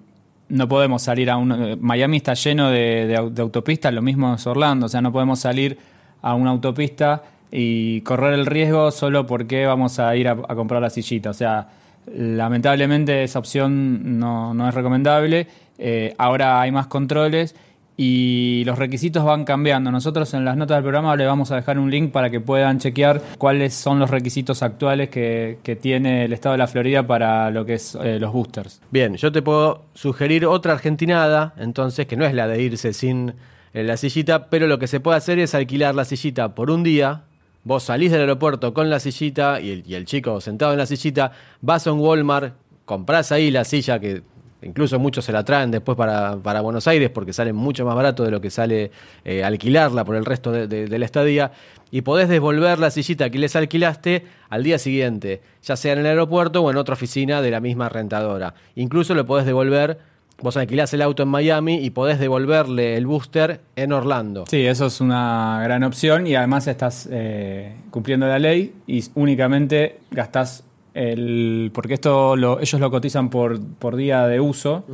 no 0.48 0.70
podemos 0.70 1.02
salir 1.02 1.30
a 1.30 1.36
un... 1.36 1.78
Miami 1.82 2.16
está 2.16 2.36
lleno 2.36 2.70
de, 2.72 3.06
de 3.32 3.42
autopistas, 3.42 3.94
lo 3.94 4.02
mismo 4.02 4.36
es 4.36 4.48
Orlando, 4.48 4.86
o 4.86 4.90
sea, 4.90 5.02
no 5.02 5.12
podemos 5.12 5.42
salir 5.42 5.97
a 6.22 6.36
una 6.36 6.52
autopista 6.52 7.24
y 7.52 8.02
correr 8.02 8.34
el 8.34 8.46
riesgo 8.46 8.92
solo 8.92 9.26
porque 9.26 9.66
vamos 9.66 10.00
a 10.00 10.16
ir 10.16 10.28
a, 10.28 10.36
comprar 10.36 10.82
la 10.82 10.90
sillita. 10.90 11.30
O 11.30 11.34
sea, 11.34 11.70
lamentablemente 12.14 13.24
esa 13.24 13.40
opción 13.40 14.20
no, 14.20 14.68
es 14.68 14.74
recomendable. 14.74 15.48
Eh, 15.78 16.14
ahora 16.18 16.62
hay 16.62 16.72
más 16.72 16.88
controles 16.88 17.56
y 17.98 18.64
los 18.66 18.78
requisitos 18.78 19.26
van 19.26 19.44
cambiando. 19.44 19.92
Nosotros 19.92 20.34
en 20.36 20.46
las 20.46 20.56
notas 20.56 20.78
del 20.78 20.84
programa 20.84 21.16
le 21.16 21.26
vamos 21.26 21.52
a 21.52 21.56
dejar 21.56 21.80
un 21.80 21.90
link 21.90 22.12
para 22.12 22.30
que 22.30 22.40
puedan 22.40 22.78
chequear 22.78 23.22
cuáles 23.40 23.74
son 23.74 23.98
los 23.98 24.12
requisitos 24.12 24.62
actuales 24.62 25.10
que, 25.10 25.58
tiene 25.82 26.26
el 26.26 26.34
estado 26.34 26.54
de 26.54 26.60
la 26.60 26.68
Florida 26.68 27.06
para 27.06 27.50
lo 27.50 27.66
que 27.66 27.74
es 27.74 27.98
eh, 28.02 28.20
los 28.20 28.32
boosters. 28.32 28.82
Bien, 28.92 29.16
yo 29.16 29.32
te 29.32 29.42
puedo 29.42 29.86
sugerir 29.94 30.46
otra 30.46 30.74
argentinada, 30.74 31.54
entonces, 31.58 32.06
que 32.06 32.16
no 32.16 32.26
es 32.26 32.34
la 32.34 32.48
de 32.48 32.62
irse 32.62 32.94
sin 32.94 33.34
la 33.84 33.98
sillita, 33.98 34.50
pero 34.50 34.68
lo 34.68 34.80
que 34.80 34.88
se 34.88 35.00
puede 35.00 35.18
hacer 35.18 35.40
es 35.40 35.54
alquilar 35.54 35.94
la 35.94 36.06
sillita 36.06 36.56
por 36.56 36.72
un 36.72 36.84
día. 36.84 37.24
Vos 37.64 37.84
salís 37.84 38.12
del 38.12 38.22
aeropuerto 38.22 38.74
con 38.74 38.90
la 38.90 39.00
sillita 39.00 39.60
y 39.60 39.94
el, 39.94 40.06
chico 40.06 40.40
sentado 40.42 40.72
en 40.72 40.78
la 40.78 40.86
sillita, 40.86 41.34
vas 41.62 41.86
a 41.86 41.92
un 41.92 42.00
Walmart, 42.00 42.56
comprás 42.86 43.32
ahí 43.32 43.52
la 43.52 43.66
silla 43.66 44.00
que 44.00 44.24
incluso 44.62 44.98
muchos 45.00 45.26
se 45.26 45.32
la 45.32 45.44
traen 45.44 45.70
después 45.70 45.98
para, 45.98 46.62
Buenos 46.62 46.88
Aires 46.88 47.10
porque 47.10 47.34
sale 47.34 47.54
mucho 47.54 47.86
más 47.86 47.96
barato 47.96 48.24
de 48.24 48.32
lo 48.32 48.42
que 48.42 48.50
sale 48.50 48.90
eh, 49.26 49.44
alquilarla 49.44 50.06
por 50.06 50.16
el 50.16 50.26
resto 50.26 50.52
de, 50.52 50.88
la 50.88 51.06
estadía 51.06 51.52
y 51.92 52.02
podés 52.02 52.30
devolver 52.30 52.80
la 52.80 52.90
sillita 52.90 53.30
que 53.30 53.38
les 53.38 53.56
alquilaste 53.56 54.26
al 54.50 54.64
día 54.64 54.80
siguiente, 54.80 55.42
ya 55.62 55.76
sea 55.76 55.94
en 55.94 56.00
el 56.00 56.06
aeropuerto 56.06 56.64
o 56.64 56.72
en 56.72 56.78
otra 56.78 56.94
oficina 56.94 57.42
de 57.42 57.52
la 57.52 57.60
misma 57.60 57.90
rentadora. 57.90 58.54
Incluso 58.76 59.14
lo 59.14 59.26
podés 59.26 59.46
devolver 59.46 60.00
Vos 60.42 60.56
alquilás 60.56 60.94
el 60.94 61.02
auto 61.02 61.24
en 61.24 61.30
Miami 61.30 61.84
y 61.84 61.90
podés 61.90 62.20
devolverle 62.20 62.96
el 62.96 63.08
booster 63.08 63.62
en 63.76 63.92
Orlando. 63.92 64.46
Sí, 64.48 64.66
eso 64.66 64.86
es 64.86 65.02
una 65.02 65.62
gran 65.64 65.84
opción 65.84 66.28
y 66.28 66.36
además 66.36 66.68
estás 66.68 67.10
eh, 67.12 67.76
cumpliendo 67.90 68.28
la 68.28 68.38
ley 68.38 68.76
y 68.86 69.04
únicamente 69.16 70.00
gastás 70.12 70.64
el. 70.94 71.72
Porque 71.74 71.96
esto 71.96 72.36
ellos 72.60 72.80
lo 72.80 72.92
cotizan 72.92 73.30
por, 73.30 73.60
por 73.60 73.96
día 73.96 74.28
de 74.28 74.40
uso, 74.40 74.86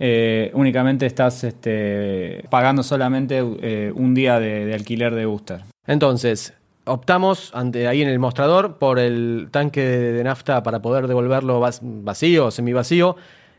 eh, 0.00 0.50
únicamente 0.54 1.06
estás 1.06 1.44
este, 1.44 2.44
pagando 2.50 2.82
solamente 2.82 3.44
eh, 3.62 3.92
un 3.94 4.14
día 4.14 4.40
de, 4.40 4.74
alquiler 4.74 5.14
de 5.14 5.26
booster. 5.26 5.62
Entonces, 5.86 6.54
optamos 6.86 7.52
ante, 7.54 7.86
ahí 7.86 8.02
en 8.02 8.08
el 8.08 8.18
mostrador 8.18 8.78
por 8.78 8.98
el 8.98 9.48
tanque 9.52 9.82
de, 9.82 10.24
nafta 10.24 10.62
para 10.64 10.82
poder 10.82 11.06
devolverlo 11.06 11.60
vacío 11.82 12.46
o 12.46 12.50
semivacío 12.50 13.16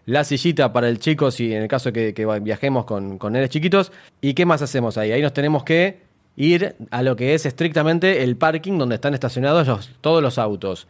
la 0.10 0.24
sillita 0.24 0.74
para 0.74 0.90
el 0.90 1.00
chico, 1.00 1.30
si 1.30 1.54
en 1.54 1.62
el 1.62 1.68
caso 1.68 1.94
que, 1.94 2.14
que 2.14 2.26
viajemos 2.42 2.86
con, 2.86 3.18
con 3.18 3.34
nenes 3.34 3.50
chiquitos. 3.50 3.92
¿Y 4.22 4.34
qué 4.34 4.46
más 4.46 4.62
hacemos 4.62 4.98
ahí? 4.98 5.12
Ahí 5.12 5.22
nos 5.22 5.34
tenemos 5.34 5.64
que 5.64 6.00
ir 6.36 6.76
a 6.90 7.04
lo 7.04 7.16
que 7.16 7.36
es 7.36 7.46
estrictamente 7.46 8.24
el 8.24 8.36
parking 8.36 8.78
donde 8.78 8.96
están 8.96 9.14
estacionados 9.14 9.68
los, 9.68 9.92
todos 10.02 10.24
los 10.24 10.38
autos. 10.38 10.88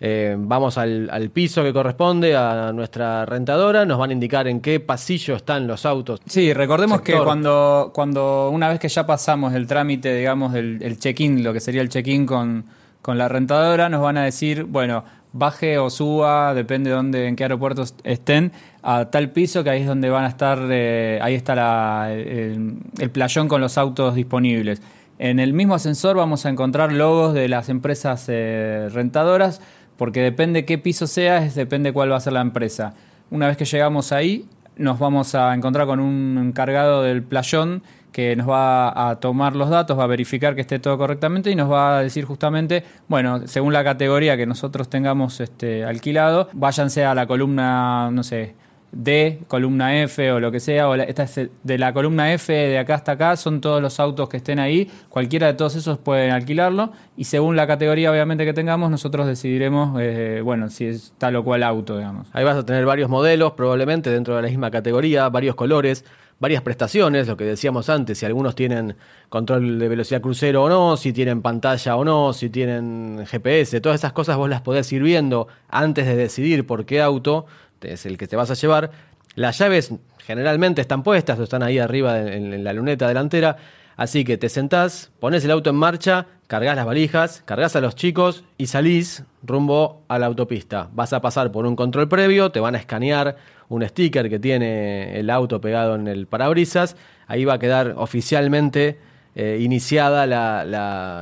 Eh, 0.00 0.36
vamos 0.38 0.78
al, 0.78 1.30
piso 1.32 1.64
que 1.64 1.72
corresponde 1.72 2.36
a 2.36 2.72
nuestra 2.72 3.24
rentadora, 3.26 3.84
nos 3.84 3.98
van 3.98 4.10
a 4.10 4.12
indicar 4.12 4.46
en 4.46 4.60
qué 4.60 4.80
pasillo 4.80 5.34
están 5.34 5.66
los 5.66 5.86
autos. 5.86 6.20
Sí, 6.26 6.52
recordemos 6.52 7.00
que 7.00 7.14
cuando, 7.14 7.90
cuando 7.94 8.50
una 8.50 8.68
vez 8.68 8.78
que 8.78 8.88
ya 8.88 9.06
pasamos 9.06 9.54
el 9.54 9.66
trámite, 9.66 10.14
digamos, 10.14 10.52
del 10.52 10.98
check-in, 10.98 11.42
lo 11.42 11.52
que 11.52 11.60
sería 11.60 11.80
el 11.80 11.88
check-in 11.88 12.26
con, 12.26 12.64
con 13.02 13.18
la 13.18 13.28
rentadora, 13.28 13.88
nos 13.88 14.02
van 14.02 14.18
a 14.18 14.24
decir, 14.24 14.64
bueno, 14.64 15.04
baje 15.32 15.78
o 15.78 15.90
suba, 15.90 16.54
depende 16.54 16.90
de 16.90 16.96
dónde, 16.96 17.26
en 17.26 17.36
qué 17.36 17.44
aeropuertos 17.44 17.94
estén, 18.04 18.52
a 18.82 19.06
tal 19.06 19.30
piso 19.30 19.62
que 19.62 19.70
ahí 19.70 19.82
es 19.82 19.86
donde 19.86 20.10
van 20.10 20.24
a 20.24 20.28
estar, 20.28 20.58
eh, 20.70 21.18
ahí 21.22 21.34
está 21.34 22.12
el, 22.12 22.80
playón 23.12 23.48
con 23.48 23.60
los 23.60 23.78
autos 23.78 24.14
disponibles. 24.14 24.82
En 25.18 25.40
el 25.40 25.52
mismo 25.52 25.74
ascensor 25.74 26.16
vamos 26.16 26.46
a 26.46 26.48
encontrar 26.48 26.92
logos 26.92 27.34
de 27.34 27.48
las 27.48 27.68
empresas 27.68 28.26
eh, 28.28 28.88
rentadoras, 28.92 29.60
porque 29.96 30.20
depende 30.20 30.64
qué 30.64 30.78
piso 30.78 31.06
sea, 31.06 31.44
es, 31.44 31.54
depende 31.54 31.92
cuál 31.92 32.12
va 32.12 32.16
a 32.16 32.20
ser 32.20 32.32
la 32.32 32.40
empresa. 32.40 32.94
Una 33.30 33.48
vez 33.48 33.56
que 33.56 33.64
llegamos 33.64 34.12
ahí, 34.12 34.46
nos 34.76 34.98
vamos 34.98 35.34
a 35.34 35.52
encontrar 35.54 35.86
con 35.86 35.98
un 35.98 36.38
encargado 36.38 37.02
del 37.02 37.22
playón 37.22 37.82
que 38.18 38.34
nos 38.34 38.48
va 38.48 39.10
a 39.10 39.20
tomar 39.20 39.54
los 39.54 39.70
datos, 39.70 39.96
va 39.96 40.02
a 40.02 40.08
verificar 40.08 40.56
que 40.56 40.62
esté 40.62 40.80
todo 40.80 40.98
correctamente 40.98 41.52
y 41.52 41.54
nos 41.54 41.70
va 41.70 41.98
a 41.98 42.02
decir 42.02 42.24
justamente, 42.24 42.82
bueno, 43.06 43.46
según 43.46 43.72
la 43.72 43.84
categoría 43.84 44.36
que 44.36 44.44
nosotros 44.44 44.90
tengamos 44.90 45.38
este, 45.38 45.84
alquilado, 45.84 46.48
váyanse 46.52 47.04
a 47.04 47.14
la 47.14 47.28
columna, 47.28 48.10
no 48.10 48.24
sé, 48.24 48.56
D, 48.90 49.38
columna 49.46 50.02
F 50.02 50.32
o 50.32 50.40
lo 50.40 50.50
que 50.50 50.58
sea, 50.58 50.88
o 50.88 50.96
esta 50.96 51.22
es 51.22 51.48
de 51.62 51.78
la 51.78 51.92
columna 51.92 52.32
F 52.32 52.52
de 52.52 52.76
acá 52.80 52.96
hasta 52.96 53.12
acá, 53.12 53.36
son 53.36 53.60
todos 53.60 53.80
los 53.80 54.00
autos 54.00 54.28
que 54.28 54.38
estén 54.38 54.58
ahí, 54.58 54.90
cualquiera 55.08 55.46
de 55.46 55.52
todos 55.52 55.76
esos 55.76 55.98
pueden 55.98 56.32
alquilarlo 56.32 56.90
y 57.16 57.22
según 57.22 57.54
la 57.54 57.68
categoría 57.68 58.10
obviamente 58.10 58.44
que 58.44 58.52
tengamos, 58.52 58.90
nosotros 58.90 59.28
decidiremos, 59.28 59.96
eh, 60.00 60.40
bueno, 60.42 60.70
si 60.70 60.86
es 60.86 61.12
tal 61.18 61.36
o 61.36 61.44
cual 61.44 61.62
auto, 61.62 61.96
digamos. 61.96 62.26
Ahí 62.32 62.42
vas 62.42 62.56
a 62.56 62.66
tener 62.66 62.84
varios 62.84 63.08
modelos, 63.08 63.52
probablemente 63.52 64.10
dentro 64.10 64.34
de 64.34 64.42
la 64.42 64.48
misma 64.48 64.72
categoría, 64.72 65.28
varios 65.28 65.54
colores 65.54 66.04
varias 66.40 66.62
prestaciones, 66.62 67.26
lo 67.26 67.36
que 67.36 67.44
decíamos 67.44 67.88
antes, 67.88 68.18
si 68.18 68.26
algunos 68.26 68.54
tienen 68.54 68.96
control 69.28 69.78
de 69.78 69.88
velocidad 69.88 70.20
crucero 70.20 70.64
o 70.64 70.68
no, 70.68 70.96
si 70.96 71.12
tienen 71.12 71.42
pantalla 71.42 71.96
o 71.96 72.04
no, 72.04 72.32
si 72.32 72.48
tienen 72.50 73.24
GPS, 73.26 73.80
todas 73.80 74.00
esas 74.00 74.12
cosas 74.12 74.36
vos 74.36 74.48
las 74.48 74.60
podés 74.60 74.92
ir 74.92 75.02
viendo 75.02 75.48
antes 75.68 76.06
de 76.06 76.16
decidir 76.16 76.66
por 76.66 76.84
qué 76.84 77.02
auto 77.02 77.46
es 77.80 78.06
el 78.06 78.18
que 78.18 78.26
te 78.26 78.36
vas 78.36 78.50
a 78.50 78.54
llevar. 78.54 78.90
Las 79.34 79.58
llaves 79.58 79.92
generalmente 80.18 80.80
están 80.80 81.02
puestas 81.02 81.38
o 81.38 81.44
están 81.44 81.62
ahí 81.62 81.78
arriba 81.78 82.20
en, 82.20 82.62
la 82.62 82.72
luneta 82.72 83.08
delantera, 83.08 83.56
así 83.96 84.24
que 84.24 84.36
te 84.36 84.48
sentás, 84.48 85.10
pones 85.20 85.44
el 85.44 85.50
auto 85.50 85.70
en 85.70 85.76
marcha, 85.76 86.26
cargas 86.48 86.74
las 86.74 86.86
valijas, 86.86 87.42
cargas 87.44 87.76
a 87.76 87.80
los 87.80 87.94
chicos 87.94 88.42
y 88.56 88.66
salís 88.66 89.22
rumbo 89.44 90.02
a 90.08 90.18
la 90.18 90.26
autopista. 90.26 90.88
Vas 90.92 91.12
a 91.12 91.20
pasar 91.20 91.52
por 91.52 91.66
un 91.66 91.76
control 91.76 92.08
previo, 92.08 92.50
te 92.50 92.58
van 92.58 92.74
a 92.74 92.78
escanear 92.78 93.36
un 93.68 93.86
sticker 93.86 94.28
que 94.28 94.38
tiene 94.38 95.20
el 95.20 95.30
auto 95.30 95.60
pegado 95.60 95.94
en 95.94 96.08
el 96.08 96.26
parabrisas, 96.26 96.96
ahí 97.26 97.44
va 97.44 97.54
a 97.54 97.58
quedar 97.58 97.94
oficialmente 97.96 98.98
eh, 99.36 99.58
iniciada 99.60 100.24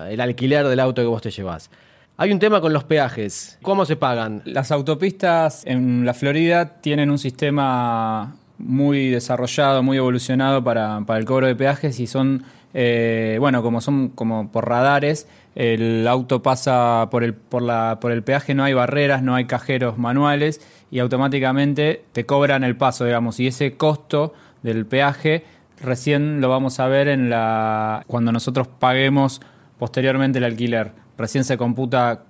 el 0.09 0.21
alquiler 0.21 0.67
del 0.69 0.81
auto 0.81 1.03
que 1.03 1.09
vos 1.09 1.21
te 1.21 1.31
llevas. 1.31 1.71
Hay 2.17 2.33
un 2.33 2.39
tema 2.39 2.63
con 2.63 2.73
los 2.73 2.85
peajes. 2.85 3.59
¿Cómo 3.61 3.85
se 3.85 3.97
pagan? 3.97 4.41
Las 4.47 4.71
autopistas 4.71 5.67
en 5.67 6.07
la 6.07 6.15
Florida 6.15 6.81
tienen 6.81 7.11
un 7.11 7.19
sistema 7.19 8.37
muy 8.59 9.11
desarrollado, 9.11 9.83
muy 9.83 9.99
evolucionado 9.99 10.65
para, 10.65 11.05
el 11.07 11.25
cobro 11.25 11.47
de 11.47 11.55
peajes 11.55 12.01
y 12.01 12.07
son, 12.07 12.45
eh, 12.79 13.39
bueno, 13.41 13.63
como 13.63 13.81
son 13.81 14.11
como 14.11 14.53
por 14.53 14.69
radares, 14.69 15.27
el 15.55 16.07
auto 16.07 16.43
pasa 16.43 17.09
por 17.11 17.25
el, 17.25 17.33
por, 17.33 17.63
la, 17.63 17.97
por 18.03 18.13
el 18.13 18.23
peaje, 18.23 18.55
no 18.55 18.65
hay 18.65 18.75
barreras, 18.75 19.23
no 19.23 19.35
hay 19.35 19.47
cajeros 19.47 19.97
manuales 19.97 20.61
y 20.91 20.99
automáticamente 20.99 22.05
te 22.13 22.27
cobran 22.27 22.65
el 22.65 22.77
paso, 22.77 23.07
digamos, 23.07 23.41
y 23.41 23.47
ese 23.47 23.79
costo 23.79 24.35
del 24.63 24.85
peaje 24.85 25.45
recién 25.81 26.43
lo 26.43 26.51
vamos 26.51 26.79
a 26.79 26.87
ver 26.87 27.09
en 27.09 27.31
la 27.31 28.05
cuando 28.09 28.31
nosotros 28.31 28.69
paguemos 28.69 29.41
posteriormente 29.79 30.37
el 30.37 30.45
alquiler. 30.45 30.93
Recién 31.17 31.45
se 31.45 31.57
computa 31.57 32.25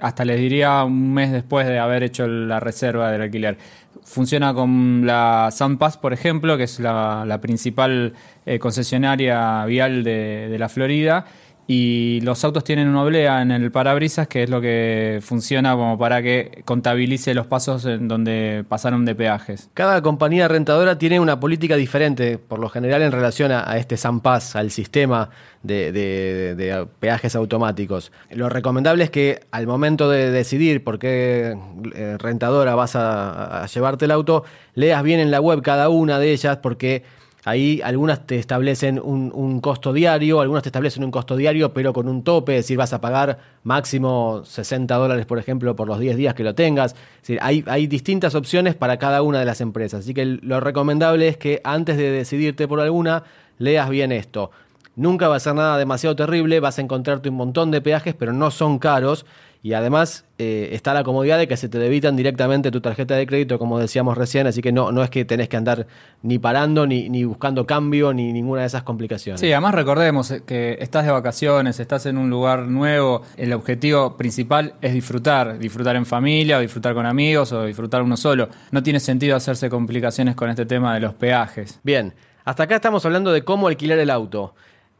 hasta 0.00 0.24
les 0.24 0.40
diría 0.40 0.82
un 0.82 1.14
mes 1.14 1.30
después 1.30 1.64
de 1.64 1.78
haber 1.78 2.02
hecho 2.02 2.26
la 2.26 2.58
reserva 2.58 3.12
del 3.12 3.22
alquiler. 3.22 3.56
Funciona 4.04 4.52
con 4.52 5.06
la 5.06 5.50
SunPass, 5.52 5.96
por 5.96 6.12
ejemplo, 6.12 6.56
que 6.56 6.64
es 6.64 6.80
la, 6.80 7.38
principal 7.40 8.14
eh, 8.46 8.58
concesionaria 8.58 9.64
vial 9.64 10.04
de 10.04 10.56
la 10.58 10.68
Florida 10.68 11.26
y 11.66 12.20
los 12.22 12.44
autos 12.44 12.64
tienen 12.64 12.88
una 12.88 13.02
oblea 13.02 13.40
en 13.40 13.52
el 13.52 13.70
parabrisas 13.70 14.26
que 14.26 14.42
es 14.42 14.50
lo 14.50 14.60
que 14.60 15.20
funciona 15.22 15.74
como 15.74 15.96
para 15.96 16.20
que 16.20 16.62
contabilice 16.64 17.34
los 17.34 17.46
pasos 17.46 17.84
en 17.84 18.08
donde 18.08 18.64
pasaron 18.68 19.04
de 19.04 19.14
peajes. 19.14 19.70
Cada 19.72 20.02
compañía 20.02 20.48
rentadora 20.48 20.98
tiene 20.98 21.20
una 21.20 21.38
política 21.38 21.76
diferente, 21.76 22.36
por 22.38 22.58
lo 22.58 22.68
general 22.68 23.02
en 23.02 23.12
relación 23.12 23.52
a, 23.52 23.76
este 23.76 23.96
SAMPAS, 23.96 24.56
al 24.56 24.70
sistema 24.70 25.30
de, 25.62 26.86
peajes 26.98 27.36
automáticos. 27.36 28.10
Lo 28.30 28.48
recomendable 28.48 29.04
es 29.04 29.10
que 29.10 29.40
al 29.52 29.66
momento 29.66 30.10
de 30.10 30.30
decidir 30.30 30.82
por 30.82 30.98
qué 30.98 31.56
eh, 31.94 32.16
rentadora 32.18 32.74
vas 32.74 32.96
a 32.96 33.66
llevarte 33.72 34.06
el 34.06 34.10
auto, 34.10 34.44
leas 34.74 35.02
bien 35.04 35.20
en 35.20 35.30
la 35.30 35.40
web 35.40 35.62
cada 35.62 35.88
una 35.88 36.18
de 36.18 36.32
ellas 36.32 36.56
porque 36.56 37.04
Ahí 37.44 37.80
algunas 37.82 38.24
te 38.24 38.38
establecen 38.38 39.00
un, 39.02 39.60
costo 39.60 39.92
diario, 39.92 40.40
algunas 40.40 40.62
te 40.62 40.68
establecen 40.68 41.02
un 41.02 41.10
costo 41.10 41.36
diario, 41.36 41.72
pero 41.72 41.92
con 41.92 42.08
un 42.08 42.22
tope, 42.22 42.56
es 42.56 42.64
decir, 42.64 42.78
vas 42.78 42.92
a 42.92 43.00
pagar 43.00 43.38
máximo 43.64 44.42
60 44.44 44.94
dólares, 44.94 45.26
por 45.26 45.40
ejemplo, 45.40 45.74
por 45.74 45.88
los 45.88 45.98
10 45.98 46.16
días 46.16 46.34
que 46.34 46.44
lo 46.44 46.54
tengas. 46.54 46.94
Hay, 47.40 47.64
hay 47.66 47.88
distintas 47.88 48.36
opciones 48.36 48.76
para 48.76 48.98
cada 48.98 49.22
una 49.22 49.40
de 49.40 49.44
las 49.44 49.60
empresas. 49.60 50.00
Así 50.00 50.14
que 50.14 50.24
lo 50.24 50.60
recomendable 50.60 51.26
es 51.26 51.36
que 51.36 51.60
antes 51.64 51.96
de 51.96 52.12
decidirte 52.12 52.68
por 52.68 52.78
alguna, 52.78 53.24
leas 53.58 53.90
bien 53.90 54.12
esto. 54.12 54.52
Nunca 54.94 55.28
va 55.28 55.36
a 55.36 55.40
ser 55.40 55.54
nada 55.54 55.78
demasiado 55.78 56.14
terrible, 56.16 56.60
vas 56.60 56.78
a 56.78 56.82
encontrarte 56.82 57.30
un 57.30 57.36
montón 57.36 57.70
de 57.70 57.80
peajes, 57.80 58.14
pero 58.14 58.32
no 58.32 58.50
son 58.50 58.78
caros 58.78 59.24
y 59.64 59.74
además 59.74 60.24
eh, 60.38 60.70
está 60.72 60.92
la 60.92 61.04
comodidad 61.04 61.38
de 61.38 61.46
que 61.46 61.56
se 61.56 61.68
te 61.68 61.78
debitan 61.78 62.16
directamente 62.16 62.72
tu 62.72 62.80
tarjeta 62.80 63.14
de 63.14 63.26
crédito, 63.28 63.60
como 63.60 63.78
decíamos 63.78 64.18
recién, 64.18 64.48
así 64.48 64.60
que 64.60 64.72
no, 64.72 64.90
no 64.90 65.04
es 65.04 65.10
que 65.10 65.24
tenés 65.24 65.48
que 65.48 65.56
andar 65.56 65.86
ni 66.22 66.40
parando, 66.40 66.84
ni, 66.84 67.08
ni 67.08 67.22
buscando 67.22 67.64
cambio, 67.64 68.12
ni 68.12 68.32
ninguna 68.32 68.62
de 68.62 68.66
esas 68.66 68.82
complicaciones. 68.82 69.40
Sí, 69.40 69.52
además 69.52 69.76
recordemos 69.76 70.34
que 70.44 70.78
estás 70.80 71.06
de 71.06 71.12
vacaciones, 71.12 71.78
estás 71.78 72.06
en 72.06 72.18
un 72.18 72.28
lugar 72.28 72.66
nuevo, 72.66 73.22
el 73.36 73.52
objetivo 73.52 74.16
principal 74.16 74.74
es 74.82 74.92
disfrutar, 74.94 75.58
disfrutar 75.60 75.94
en 75.94 76.06
familia, 76.06 76.58
o 76.58 76.60
disfrutar 76.60 76.92
con 76.92 77.06
amigos, 77.06 77.52
o 77.52 77.64
disfrutar 77.64 78.02
uno 78.02 78.16
solo. 78.16 78.48
No 78.72 78.82
tiene 78.82 78.98
sentido 78.98 79.36
hacerse 79.36 79.70
complicaciones 79.70 80.34
con 80.34 80.50
este 80.50 80.66
tema 80.66 80.92
de 80.94 81.00
los 81.00 81.14
peajes. 81.14 81.78
Bien, 81.84 82.14
hasta 82.44 82.64
acá 82.64 82.74
estamos 82.74 83.06
hablando 83.06 83.30
de 83.30 83.44
cómo 83.44 83.68
alquilar 83.68 84.00
el 84.00 84.10
auto. 84.10 84.54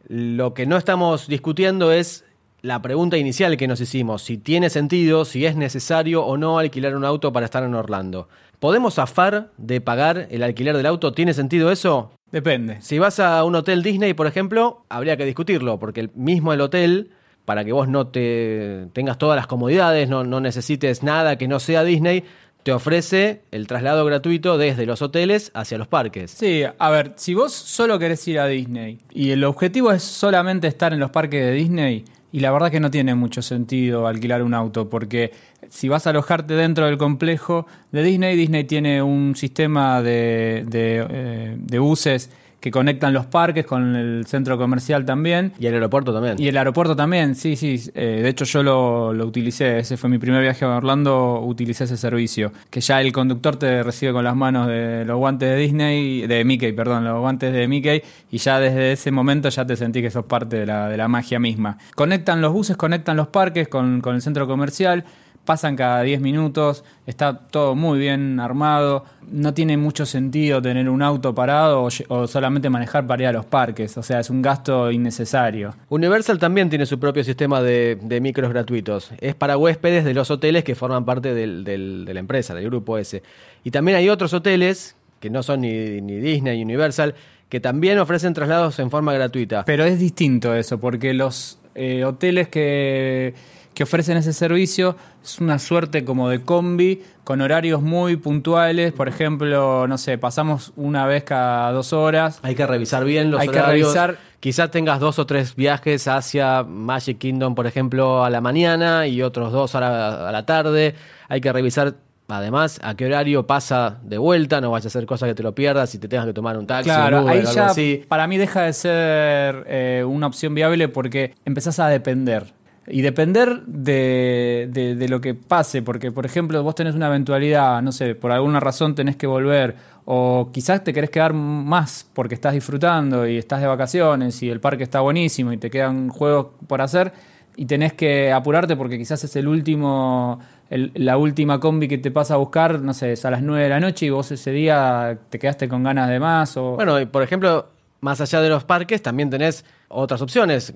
Lo 0.09 0.55
que 0.55 0.67
no 0.67 0.77
estamos 0.77 1.29
discutiendo 1.29 1.93
es 1.93 2.25
la 2.63 2.81
pregunta 2.81 3.17
inicial 3.19 3.57
que 3.57 3.67
nos 3.67 3.81
hicimos, 3.81 4.23
si 4.23 4.39
tiene 4.39 4.71
sentido, 4.71 5.25
si 5.25 5.47
es 5.47 5.57
necesario 5.57 6.25
o 6.25 6.37
no 6.37 6.59
alquilar 6.59 6.95
un 6.97 7.05
auto 7.05 7.33
para 7.33 7.47
estar 7.47 7.65
en 7.65 7.75
Orlando. 7.75 8.29
¿Podemos 8.61 8.95
zafar 8.95 9.51
de 9.57 9.81
pagar 9.81 10.29
el 10.31 10.45
alquiler 10.45 10.77
del 10.77 10.87
auto? 10.87 11.13
¿Tiene 11.13 11.35
sentido 11.35 11.73
eso? 11.73 12.13
Depende. 12.31 12.81
Si 12.81 12.99
vas 13.01 13.19
a 13.19 13.43
un 13.43 13.57
hotel 13.57 13.83
Disney, 13.83 14.15
por 14.15 14.29
ejemplo, 14.29 14.85
habría 14.89 15.17
que 15.17 15.25
discutirlo, 15.25 15.81
porque 15.81 16.01
el 16.01 16.11
mismo 16.15 16.53
el 16.53 16.61
hotel, 16.61 17.11
para 17.45 17.65
que 17.65 17.73
vos 17.73 17.89
no 17.89 18.07
te 18.07 18.87
tengas 18.93 19.19
todas 19.19 19.37
las 19.37 19.49
comodidades, 19.49 20.09
no, 20.09 20.23
no 20.23 20.41
necesites 20.41 21.03
nada 21.03 21.37
que 21.37 21.49
no 21.49 21.59
sea 21.59 21.83
Disney, 21.83 22.25
te 22.63 22.73
ofrece 22.73 23.43
el 23.51 23.67
traslado 23.67 24.05
gratuito 24.05 24.59
desde 24.59 24.87
los 24.87 25.03
hoteles 25.03 25.51
hacia 25.55 25.79
los 25.79 25.89
parques. 25.89 26.31
Sí, 26.31 26.63
a 26.79 26.91
ver, 26.91 27.13
si 27.17 27.35
vos 27.35 27.53
solo 27.53 27.99
querés 27.99 28.27
ir 28.29 28.39
a 28.39 28.47
Disney 28.47 28.99
y 29.13 29.31
el 29.31 29.45
objetivo 29.45 29.93
es 29.93 30.03
solamente 30.03 30.69
estar 30.69 30.93
en 30.93 31.01
los 31.01 31.11
parques 31.11 31.45
de 31.45 31.53
Disney, 31.53 32.05
y 32.35 32.41
la 32.41 32.51
verdad 32.51 32.71
que 32.71 32.81
no 32.81 32.91
tiene 32.91 33.15
mucho 33.15 33.43
sentido 33.43 34.07
alquilar 34.07 34.43
un 34.43 34.55
auto, 34.55 34.89
porque 34.89 35.33
si 35.69 35.89
vas 35.89 36.07
a 36.07 36.11
alojarte 36.11 36.55
dentro 36.55 36.87
del 36.87 36.97
complejo 36.97 37.67
de 37.91 38.03
Disney, 38.03 38.37
Disney 38.37 38.65
tiene 38.65 39.03
un 39.03 39.37
sistema 39.37 40.01
de, 40.01 40.65
de, 40.67 41.07
eh, 41.11 41.57
de 41.59 41.79
buses 41.79 42.31
que 42.63 42.71
conectan 42.71 43.13
los 43.13 43.27
parques 43.27 43.67
con 43.67 43.97
el 43.97 44.25
centro 44.25 44.57
comercial 44.57 45.05
también. 45.05 45.53
Y 45.59 45.67
el 45.67 45.75
aeropuerto 45.75 46.15
también. 46.15 46.37
Y 46.39 46.47
el 46.47 46.57
aeropuerto 46.57 46.95
también, 46.95 47.35
sí, 47.35 47.57
sí. 47.57 47.91
Eh, 47.93 48.21
de 48.23 48.29
hecho 48.29 48.45
yo 48.45 48.63
lo, 48.63 49.13
lo, 49.13 49.27
utilicé, 49.27 49.81
ese 49.81 49.97
fue 49.97 50.09
mi 50.09 50.19
primer 50.19 50.41
viaje 50.43 50.65
a 50.65 50.77
Orlando, 50.77 51.41
utilicé 51.41 51.85
ese 51.85 51.97
servicio. 51.97 52.53
Que 52.71 52.81
ya 52.81 53.01
el 53.01 53.13
conductor 53.13 53.57
te 53.57 53.83
recibe 53.83 54.13
con 54.13 54.23
las 54.23 54.37
manos 54.37 54.69
de 54.69 55.05
los 55.05 55.17
guantes 55.19 55.51
de 55.51 55.57
Disney, 55.57 56.27
de 56.29 56.45
Mickey, 56.45 56.73
perdón, 56.73 57.03
los 57.03 57.19
guantes 57.19 57.53
de 57.53 57.67
Mickey, 57.67 58.01
y 58.31 58.39
ya 58.39 58.61
desde 58.61 58.93
ese 58.93 59.11
momento 59.11 59.49
ya 59.49 59.67
te 59.67 59.75
sentí 59.75 60.01
que 60.01 60.13
sos 60.13 60.27
parte 60.27 60.59
de 60.59 60.67
la, 60.67 60.89
de 60.89 60.97
la 60.97 61.09
magia 61.09 61.41
misma. 61.41 61.79
Conectan 61.97 62.41
los 62.41 62.53
buses, 62.53 62.77
conectan 62.77 63.17
los 63.17 63.27
parques 63.27 63.67
con, 63.67 64.01
con 64.01 64.15
el 64.15 64.23
centro 64.23 64.47
comercial 64.47 65.05
pasan 65.45 65.77
cada 65.77 66.03
10 66.03 66.21
minutos, 66.21 66.85
está 67.07 67.37
todo 67.37 67.75
muy 67.75 67.99
bien 67.99 68.39
armado, 68.41 69.05
no 69.31 69.55
tiene 69.55 69.77
mucho 69.77 70.07
sentido 70.07 70.63
tener 70.63 70.89
un 70.89 71.03
auto 71.03 71.35
parado 71.35 71.89
o, 72.09 72.27
solamente 72.27 72.71
manejar 72.71 73.07
para 73.07 73.23
ir 73.23 73.29
a 73.29 73.33
los 73.33 73.45
parques, 73.47 73.97
o 73.97 74.03
sea, 74.03 74.21
es 74.21 74.31
un 74.31 74.43
gasto 74.43 74.91
innecesario. 74.91 75.75
Universal 75.89 76.39
también 76.39 76.69
tiene 76.71 76.87
su 76.87 76.99
propio 76.99 77.25
sistema 77.25 77.61
de, 77.61 77.99
micros 78.23 78.51
gratuitos, 78.51 79.11
es 79.21 79.35
para 79.35 79.57
huéspedes 79.57 80.05
de 80.05 80.15
los 80.15 80.31
hoteles 80.31 80.65
que 80.65 80.75
forman 80.75 81.05
parte 81.05 81.35
del, 81.35 81.65
de 81.65 82.15
la 82.15 82.21
empresa, 82.21 82.55
del 82.55 82.67
grupo 82.67 82.99
ese. 82.99 83.23
Y 83.65 83.71
también 83.71 83.97
hay 83.99 84.09
otros 84.09 84.33
hoteles, 84.33 84.97
que 85.19 85.31
no 85.31 85.43
son 85.43 85.63
ni, 85.63 86.01
ni 86.01 86.17
Disney 86.17 86.59
ni 86.59 86.65
Universal, 86.65 87.15
que 87.49 87.61
también 87.61 87.99
ofrecen 87.99 88.33
traslados 88.33 88.79
en 88.79 88.91
forma 88.91 89.13
gratuita. 89.13 89.65
Pero 89.67 89.85
es 89.85 89.99
distinto 89.99 90.55
eso, 90.55 90.79
porque 90.81 91.13
los 91.13 91.59
eh, 91.75 92.05
hoteles 92.05 92.49
que 92.49 93.35
que 93.75 93.85
ofrecen 93.85 94.17
ese 94.17 94.33
servicio. 94.33 94.97
Es 95.23 95.41
una 95.41 95.59
suerte 95.59 96.05
como 96.05 96.29
de 96.29 96.43
combi 96.43 97.03
con 97.25 97.41
horarios 97.41 97.83
muy 97.83 98.17
puntuales. 98.17 98.93
Por 98.93 99.09
ejemplo, 99.09 99.87
no 99.87 99.99
sé, 99.99 100.19
pasamos 100.19 100.73
una 100.77 101.07
vez 101.07 101.25
cada 101.25 101.73
dos 101.73 101.93
horas. 101.93 102.41
Hay 102.43 102.55
que 102.55 102.67
revisar 102.67 103.05
bien 103.05 103.31
los 103.31 103.41
Hay 103.41 103.49
horarios. 103.49 103.93
Que 103.93 103.99
revisar... 103.99 104.33
Quizás 104.41 104.73
tengas 104.73 104.99
dos 104.99 105.21
o 105.21 105.27
tres 105.27 105.55
viajes 105.55 106.09
hacia 106.09 106.65
Magic 106.65 107.17
Kingdom, 107.19 107.55
por 107.55 107.69
ejemplo, 107.69 108.25
a 108.25 108.31
la 108.31 108.41
mañana 108.41 109.07
y 109.07 109.23
otros 109.23 109.53
dos 109.53 109.77
a 109.77 109.81
la, 109.81 110.29
a 110.29 110.33
la 110.33 110.45
tarde. 110.45 110.97
Hay 111.29 111.41
que 111.41 111.53
revisar 111.53 111.95
Además, 112.29 112.81
a 112.83 112.95
qué 112.95 113.07
horario 113.07 113.47
pasa 113.47 113.99
de 114.03 114.17
vuelta, 114.17 114.61
no 114.61 114.71
vayas 114.71 114.87
a 114.87 114.89
hacer 114.89 115.07
cosas 115.07 115.29
que 115.29 115.35
te 115.35 115.43
lo 115.43 115.55
pierdas 115.55 115.95
y 115.95 115.99
te 115.99 116.09
tengas 116.09 116.27
que 116.27 116.33
tomar 116.33 116.57
un 116.57 116.67
taxi. 116.67 116.85
Claro, 116.85 117.23
un 117.23 117.29
ahí 117.29 117.43
ya 117.45 117.75
para 118.09 118.27
mí 118.27 118.39
deja 118.39 118.63
de 118.63 118.73
ser 118.73 119.65
eh, 119.67 120.05
una 120.07 120.29
opción 120.29 120.55
viable 120.55 120.89
porque 120.89 121.35
empezás 121.45 121.79
a 121.79 121.89
depender. 121.89 122.55
Y 122.87 123.03
depender 123.03 123.63
de, 123.65 124.69
de, 124.73 125.09
lo 125.09 125.21
que 125.21 125.35
pase, 125.35 125.83
porque 125.83 126.11
por 126.11 126.27
ejemplo 126.27 126.61
vos 126.65 126.75
tenés 126.75 126.97
una 126.97 127.07
eventualidad, 127.07 127.81
no 127.81 127.93
sé, 127.93 128.17
por 128.17 128.33
alguna 128.33 128.59
razón 128.59 128.97
tenés 128.97 129.15
que 129.15 129.29
volver, 129.29 129.77
o 130.05 130.51
quizás 130.53 130.83
te 130.83 130.93
querés 130.93 131.11
quedar 131.11 131.33
más 131.33 132.09
porque 132.13 132.35
estás 132.35 132.55
disfrutando 132.55 133.27
y 133.27 133.39
estás 133.39 133.61
de 133.61 133.69
vacaciones 133.69 134.43
y 134.43 134.51
el 134.51 134.59
parque 134.59 134.83
está 134.83 135.01
buenísimo 135.01 135.53
y 135.53 135.59
te 135.59 135.71
quedan 135.71 136.09
juegos 136.09 136.49
por 136.67 136.81
hacer 136.83 137.13
y 137.57 137.67
tenés 137.67 137.93
que 137.93 138.33
apurarte 138.33 138.77
porque 138.77 138.99
quizás 138.99 139.23
es 139.25 139.37
el 139.37 139.47
último, 139.47 140.41
la 140.71 141.17
última 141.19 141.61
combi 141.61 141.89
que 141.89 141.99
te 141.99 142.11
pasa 142.11 142.35
a 142.35 142.37
buscar, 142.39 142.81
no 142.81 142.95
sé, 142.95 143.13
es 143.13 143.25
a 143.25 143.31
las 143.31 143.43
9 143.43 143.65
de 143.65 143.69
la 143.69 143.81
noche 143.81 144.07
y 144.07 144.11
vos 144.11 144.31
ese 144.33 144.51
día 144.53 145.19
te 145.29 145.39
quedaste 145.39 145.69
con 145.69 145.83
ganas 145.83 146.09
de 146.09 146.19
más. 146.19 146.57
O... 146.57 146.77
Bueno, 146.77 146.97
por 147.11 147.23
ejemplo, 147.23 147.69
más 148.03 148.21
allá 148.21 148.41
de 148.41 148.49
los 148.49 148.65
parques, 148.65 149.01
también 149.01 149.31
tenés 149.31 149.65
otras 149.89 150.21
opciones. 150.21 150.75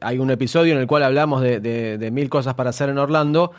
Hay 0.00 0.18
un 0.18 0.30
episodio 0.30 0.74
en 0.74 0.78
el 0.78 0.86
cual 0.86 1.02
hablamos 1.02 1.40
de, 1.40 2.08
mil 2.12 2.28
cosas 2.28 2.54
para 2.54 2.70
hacer 2.70 2.90
en 2.90 2.98
Orlando. 2.98 3.52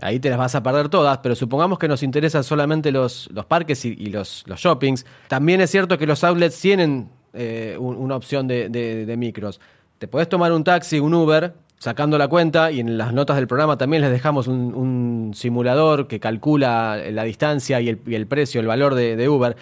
Ahí 0.00 0.18
te 0.18 0.28
las 0.28 0.38
vas 0.38 0.56
a 0.56 0.64
perder 0.64 0.88
todas, 0.88 1.18
pero 1.18 1.36
supongamos 1.36 1.78
que 1.78 1.86
nos 1.86 2.02
interesan 2.02 2.42
solamente 2.42 2.90
los, 2.90 3.30
los 3.32 3.46
parques 3.46 3.84
y, 3.84 3.94
los, 4.06 4.42
los, 4.46 4.60
shoppings. 4.60 5.06
También 5.28 5.60
es 5.60 5.70
cierto 5.70 5.96
que 5.96 6.06
los 6.06 6.24
outlets 6.24 6.60
tienen 6.60 7.08
eh, 7.32 7.76
una 7.78 8.16
opción 8.16 8.48
de, 8.48 9.14
micros. 9.16 9.60
Te 9.98 10.08
podés 10.08 10.28
tomar 10.28 10.52
un 10.52 10.64
taxi, 10.64 10.98
un 10.98 11.14
Uber, 11.14 11.54
sacando 11.78 12.18
la 12.18 12.26
cuenta, 12.26 12.72
y 12.72 12.80
en 12.80 12.98
las 12.98 13.12
notas 13.12 13.36
del 13.36 13.46
programa 13.46 13.78
también 13.78 14.02
les 14.02 14.10
dejamos 14.10 14.48
un, 14.48 15.30
simulador 15.36 16.08
que 16.08 16.18
calcula 16.18 17.00
la 17.12 17.22
distancia 17.22 17.80
y 17.80 17.90
el, 17.90 18.00
y 18.06 18.16
el 18.16 18.26
precio, 18.26 18.60
el 18.60 18.66
valor 18.66 18.96
de 18.96 19.28
Uber 19.28 19.56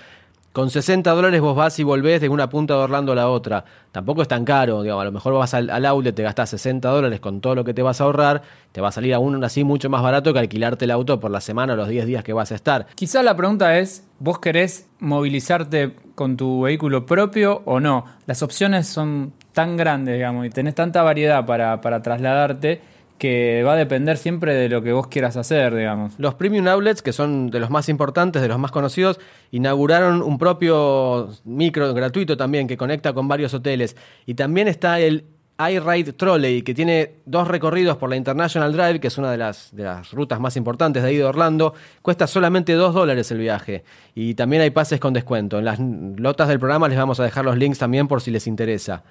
con 0.55 0.71
60 0.71 1.11
dólares 1.11 1.41
vos 1.41 1.57
vas 1.57 1.81
y 1.81 1.83
volvés 1.83 2.21
de 2.21 2.29
una 2.29 2.49
punta 2.49 2.75
de 2.75 2.81
Orlando 2.81 3.11
a 3.11 3.17
la 3.17 3.29
otra. 3.29 3.65
Tampoco 3.91 4.23
es 4.23 4.29
tan 4.29 4.45
caro, 4.45 4.83
digamos, 4.83 5.03
a 5.03 5.05
lo 5.07 5.11
mejor 5.11 5.35
vas 5.35 5.53
al, 5.53 5.69
al 5.69 6.15
te 6.15 6.23
gastás 6.23 6.51
60 6.51 6.89
dólares 6.91 7.19
con 7.19 7.41
todo 7.41 7.57
lo 7.57 7.65
que 7.65 7.75
te 7.75 7.83
vas 7.83 8.01
a 8.01 8.05
ahorrar, 8.05 8.43
te 8.71 8.81
va 8.81 8.87
a 8.87 8.93
salir 8.93 9.15
aún 9.15 9.43
así 9.43 9.65
mucho 9.65 9.91
más 9.91 10.01
barato 10.01 10.33
que 10.33 10.39
alquilarte 10.39 10.85
el 10.85 10.93
auto 10.93 11.19
por 11.19 11.33
la 11.33 11.41
semana 11.41 11.73
o 11.73 11.77
los 11.77 11.89
10 11.89 12.07
días 12.07 12.23
que 12.23 12.33
vas 12.33 12.53
a 12.53 12.55
estar. 12.55 12.87
Quizá 12.95 13.25
la 13.25 13.37
pregunta 13.37 13.77
es, 13.81 14.07
¿vos 14.21 14.39
querés 14.39 14.87
movilizarte 15.01 15.97
con 16.15 16.37
tu 16.37 16.63
vehículo 16.63 17.05
propio 17.05 17.63
o 17.65 17.81
no? 17.81 18.05
Las 18.27 18.41
opciones 18.45 18.87
son 18.87 19.33
tan 19.53 19.77
grandes, 19.77 20.15
digamos, 20.15 20.47
y 20.47 20.51
tenés 20.51 20.77
tanta 20.77 21.03
variedad 21.03 21.45
para, 21.45 21.81
para 21.81 22.01
trasladarte 22.01 22.81
que 23.19 23.63
va 23.63 23.75
a 23.75 23.77
depender 23.77 24.17
siempre 24.17 24.55
de 24.55 24.69
lo 24.69 24.83
que 24.83 24.93
vos 24.93 25.07
quieras 25.07 25.37
hacer, 25.37 25.75
digamos. 25.75 26.15
Los 26.19 26.35
premium 26.35 26.67
outlets, 26.69 27.03
que 27.03 27.13
son 27.13 27.51
de 27.51 27.61
los 27.61 27.71
más 27.71 27.89
importantes, 27.89 28.43
de 28.43 28.49
los 28.49 28.59
más 28.59 28.71
conocidos, 28.71 29.21
inauguraron 29.51 30.23
un 30.23 30.39
propio 30.39 31.31
micro 31.45 31.95
gratuito 31.95 32.37
también 32.37 32.67
que 32.67 32.77
conecta 32.77 33.13
con 33.13 33.29
varios 33.29 33.55
hoteles. 33.55 33.97
Y 34.27 34.35
también 34.35 34.69
está 34.69 35.01
el 35.01 35.25
iRide 35.59 36.13
Trolley, 36.15 36.63
que 36.63 36.75
tiene 36.75 37.21
dos 37.27 37.47
recorridos 37.47 37.97
por 37.97 38.11
la 38.11 38.17
International 38.17 38.73
Drive, 38.73 38.99
que 38.99 39.07
es 39.07 39.19
una 39.19 39.31
de 39.31 39.39
las, 39.39 39.75
de 39.75 39.85
las 39.85 40.11
rutas 40.11 40.41
más 40.41 40.57
importantes 40.57 41.03
de 41.03 41.11
ahí 41.11 41.17
de 41.17 41.25
Orlando. 41.25 41.75
Cuesta 42.03 42.27
solamente 42.27 42.73
dos 42.73 42.93
dólares 42.93 43.31
el 43.31 43.39
viaje. 43.39 43.85
Y 44.17 44.35
también 44.35 44.63
hay 44.63 44.71
pases 44.71 44.99
con 44.99 45.15
descuento. 45.15 45.59
En 45.59 45.65
las 45.65 45.79
notas 45.79 46.49
del 46.49 46.59
programa 46.59 46.89
les 46.89 46.99
vamos 46.99 47.21
a 47.21 47.25
dejar 47.25 47.45
los 47.45 47.57
links 47.57 47.79
también 47.79 48.09
por 48.09 48.21
si 48.21 48.33
les 48.33 48.49
interesa. 48.49 49.05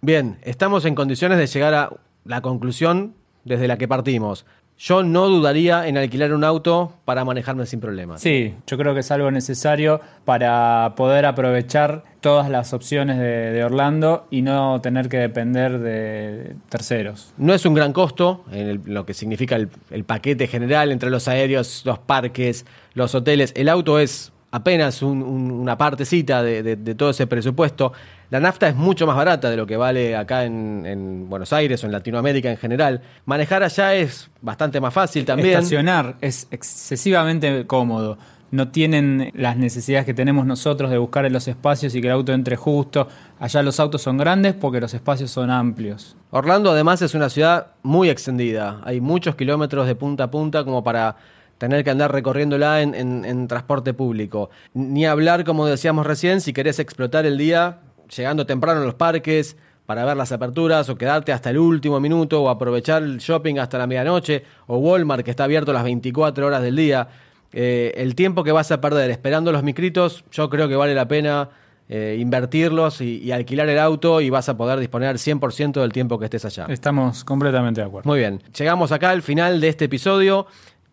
Bien, 0.00 0.38
estamos 0.42 0.84
en 0.84 0.94
condiciones 0.94 1.38
de 1.38 1.46
llegar 1.46 1.74
a 1.74 1.90
la 2.24 2.40
conclusión 2.40 3.14
desde 3.44 3.68
la 3.68 3.76
que 3.78 3.88
partimos. 3.88 4.44
Yo 4.82 5.02
no 5.02 5.28
dudaría 5.28 5.86
en 5.88 5.98
alquilar 5.98 6.32
un 6.32 6.42
auto 6.42 6.94
para 7.04 7.22
manejarme 7.26 7.66
sin 7.66 7.80
problemas. 7.80 8.22
Sí, 8.22 8.54
yo 8.66 8.78
creo 8.78 8.94
que 8.94 9.00
es 9.00 9.10
algo 9.10 9.30
necesario 9.30 10.00
para 10.24 10.94
poder 10.96 11.26
aprovechar 11.26 12.02
todas 12.22 12.48
las 12.48 12.72
opciones 12.72 13.18
de, 13.18 13.52
de 13.52 13.62
Orlando 13.62 14.26
y 14.30 14.40
no 14.40 14.80
tener 14.80 15.10
que 15.10 15.18
depender 15.18 15.80
de 15.80 16.54
terceros. 16.70 17.34
No 17.36 17.52
es 17.52 17.66
un 17.66 17.74
gran 17.74 17.92
costo 17.92 18.44
en 18.50 18.68
el- 18.68 18.80
lo 18.86 19.04
que 19.04 19.12
significa 19.12 19.56
el, 19.56 19.68
el 19.90 20.04
paquete 20.04 20.46
general 20.46 20.92
entre 20.92 21.10
los 21.10 21.28
aéreos, 21.28 21.82
los 21.84 21.98
parques, 21.98 22.64
los 22.94 23.14
hoteles. 23.14 23.52
El 23.56 23.68
auto 23.68 23.98
es 23.98 24.32
apenas 24.50 25.02
un- 25.02 25.22
un- 25.22 25.50
una 25.50 25.76
partecita 25.76 26.42
de, 26.42 26.62
de- 26.62 26.76
de 26.76 26.94
todo 26.94 27.10
ese 27.10 27.26
presupuesto. 27.26 27.92
La 28.30 28.38
nafta 28.40 28.68
es 28.68 28.76
mucho 28.76 29.06
más 29.06 29.16
barata 29.16 29.50
de 29.50 29.56
lo 29.56 29.66
que 29.66 29.76
vale 29.76 30.16
acá 30.16 30.44
en, 30.44 30.84
en 30.86 31.28
Buenos 31.28 31.52
Aires 31.52 31.82
o 31.82 31.86
en 31.86 31.92
Latinoamérica 31.92 32.50
en 32.50 32.56
general. 32.56 33.02
Manejar 33.26 33.62
allá 33.64 33.94
es 33.96 34.30
bastante 34.40 34.80
más 34.80 34.94
fácil 34.94 35.24
también. 35.24 35.50
Estacionar 35.58 36.16
es 36.20 36.46
excesivamente 36.50 37.66
cómodo. 37.66 38.18
No 38.52 38.68
tienen 38.68 39.30
las 39.34 39.56
necesidades 39.56 40.06
que 40.06 40.14
tenemos 40.14 40.44
nosotros 40.44 40.90
de 40.90 40.98
buscar 40.98 41.24
en 41.24 41.32
los 41.32 41.46
espacios 41.46 41.94
y 41.94 42.00
que 42.00 42.08
el 42.08 42.12
auto 42.14 42.32
entre 42.32 42.56
justo. 42.56 43.06
Allá 43.38 43.62
los 43.62 43.78
autos 43.78 44.02
son 44.02 44.16
grandes 44.16 44.54
porque 44.54 44.80
los 44.80 44.92
espacios 44.94 45.30
son 45.30 45.50
amplios. 45.50 46.16
Orlando 46.30 46.70
además 46.72 47.00
es 47.02 47.14
una 47.14 47.30
ciudad 47.30 47.68
muy 47.82 48.10
extendida. 48.10 48.80
Hay 48.84 49.00
muchos 49.00 49.36
kilómetros 49.36 49.86
de 49.86 49.94
punta 49.94 50.24
a 50.24 50.30
punta 50.30 50.64
como 50.64 50.82
para 50.82 51.16
tener 51.58 51.84
que 51.84 51.90
andar 51.90 52.10
recorriéndola 52.10 52.80
en, 52.80 52.94
en- 52.94 53.24
en 53.24 53.46
transporte 53.46 53.92
público. 53.92 54.50
Ni 54.74 55.04
hablar, 55.06 55.44
como 55.44 55.66
decíamos 55.66 56.06
recién, 56.06 56.40
si 56.40 56.52
querés 56.52 56.78
explotar 56.78 57.26
el 57.26 57.36
día 57.38 57.78
llegando 58.14 58.46
temprano 58.46 58.80
a 58.80 58.84
los 58.84 58.94
parques 58.94 59.56
para 59.86 60.04
ver 60.04 60.16
las 60.16 60.30
aperturas 60.30 60.88
o 60.88 60.96
quedarte 60.96 61.32
hasta 61.32 61.50
el 61.50 61.58
último 61.58 61.98
minuto 61.98 62.42
o 62.42 62.48
aprovechar 62.48 63.02
el 63.02 63.18
shopping 63.18 63.58
hasta 63.58 63.78
la 63.78 63.86
medianoche 63.86 64.44
o 64.66 64.78
Walmart 64.78 65.24
que 65.24 65.30
está 65.30 65.44
abierto 65.44 65.72
las 65.72 65.84
24 65.84 66.46
horas 66.46 66.62
del 66.62 66.76
día. 66.76 67.08
Eh, 67.52 67.92
el 67.96 68.14
tiempo 68.14 68.44
que 68.44 68.52
vas 68.52 68.70
a 68.70 68.80
perder 68.80 69.10
esperando 69.10 69.50
los 69.50 69.64
micritos, 69.64 70.24
yo 70.30 70.48
creo 70.48 70.68
que 70.68 70.76
vale 70.76 70.94
la 70.94 71.08
pena 71.08 71.48
eh, 71.88 72.16
invertirlos 72.20 73.00
y, 73.00 73.18
y 73.18 73.32
alquilar 73.32 73.68
el 73.68 73.80
auto 73.80 74.20
y 74.20 74.30
vas 74.30 74.48
a 74.48 74.56
poder 74.56 74.78
disponer 74.78 75.16
100% 75.16 75.80
del 75.80 75.92
tiempo 75.92 76.20
que 76.20 76.26
estés 76.26 76.44
allá. 76.44 76.66
Estamos 76.68 77.24
completamente 77.24 77.80
de 77.80 77.88
acuerdo. 77.88 78.08
Muy 78.08 78.20
bien, 78.20 78.40
llegamos 78.56 78.92
acá 78.92 79.10
al 79.10 79.22
final 79.22 79.60
de 79.60 79.68
este 79.68 79.86
episodio. 79.86 80.46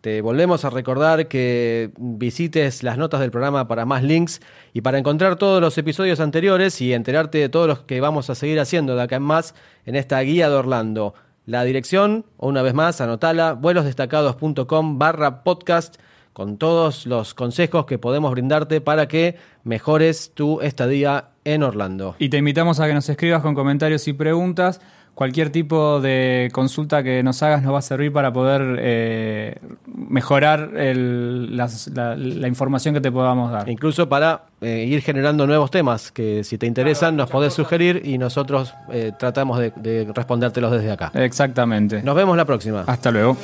Te 0.08 0.22
volvemos 0.22 0.64
a 0.64 0.70
recordar 0.70 1.28
que 1.28 1.90
visites 1.98 2.82
las 2.82 2.96
notas 2.96 3.20
del 3.20 3.30
programa 3.30 3.68
para 3.68 3.84
más 3.84 4.02
links 4.02 4.40
y 4.72 4.80
para 4.80 4.96
encontrar 4.96 5.36
todos 5.36 5.60
los 5.60 5.76
episodios 5.76 6.18
anteriores 6.18 6.80
y 6.80 6.94
enterarte 6.94 7.36
de 7.36 7.50
todos 7.50 7.68
los 7.68 7.80
que 7.80 8.00
vamos 8.00 8.30
a 8.30 8.34
seguir 8.34 8.58
haciendo 8.58 8.96
de 8.96 9.02
acá 9.02 9.16
en 9.16 9.24
más 9.24 9.54
en 9.84 9.96
esta 9.96 10.18
guía 10.20 10.48
de 10.48 10.54
Orlando. 10.54 11.12
La 11.44 11.62
dirección, 11.64 12.24
o 12.38 12.48
una 12.48 12.62
vez 12.62 12.72
más, 12.72 13.02
anotala, 13.02 13.52
vuelosdestacados.com 13.52 14.98
barra 14.98 15.44
podcast 15.44 15.96
con 16.32 16.56
todos 16.56 17.04
los 17.04 17.34
consejos 17.34 17.84
que 17.84 17.98
podemos 17.98 18.30
brindarte 18.30 18.80
para 18.80 19.08
que 19.08 19.36
mejores 19.62 20.32
tu 20.32 20.62
estadía 20.62 21.32
en 21.44 21.62
Orlando. 21.64 22.16
Y 22.18 22.30
te 22.30 22.38
invitamos 22.38 22.80
a 22.80 22.86
que 22.86 22.94
nos 22.94 23.08
escribas 23.10 23.42
con 23.42 23.54
comentarios 23.54 24.08
y 24.08 24.14
preguntas. 24.14 24.80
Cualquier 25.18 25.50
tipo 25.50 26.00
de 26.00 26.48
consulta 26.52 27.02
que 27.02 27.24
nos 27.24 27.42
hagas 27.42 27.60
nos 27.64 27.74
va 27.74 27.80
a 27.80 27.82
servir 27.82 28.12
para 28.12 28.32
poder 28.32 28.76
eh, 28.78 29.56
mejorar 29.84 30.70
el- 30.76 31.56
las- 31.56 31.88
la, 31.88 32.14
la 32.14 32.46
información 32.46 32.94
que 32.94 33.00
te 33.00 33.10
podamos 33.10 33.50
dar. 33.50 33.68
Incluso 33.68 34.08
para 34.08 34.42
eh, 34.60 34.84
ir 34.88 35.02
generando 35.02 35.44
nuevos 35.44 35.72
temas 35.72 36.12
que 36.12 36.44
si 36.44 36.56
te 36.56 36.66
interesan 36.66 37.16
nos 37.16 37.28
podés 37.30 37.52
sugerir 37.52 38.00
y 38.04 38.16
nosotros 38.16 38.72
eh, 38.92 39.10
tratamos 39.18 39.58
de, 39.58 39.72
de 39.74 40.08
respondértelos 40.14 40.70
desde 40.70 40.92
acá. 40.92 41.10
Exactamente. 41.14 42.00
Nos 42.00 42.14
vemos 42.14 42.36
la 42.36 42.44
próxima. 42.44 42.84
Hasta 42.86 43.10
luego. 43.10 43.36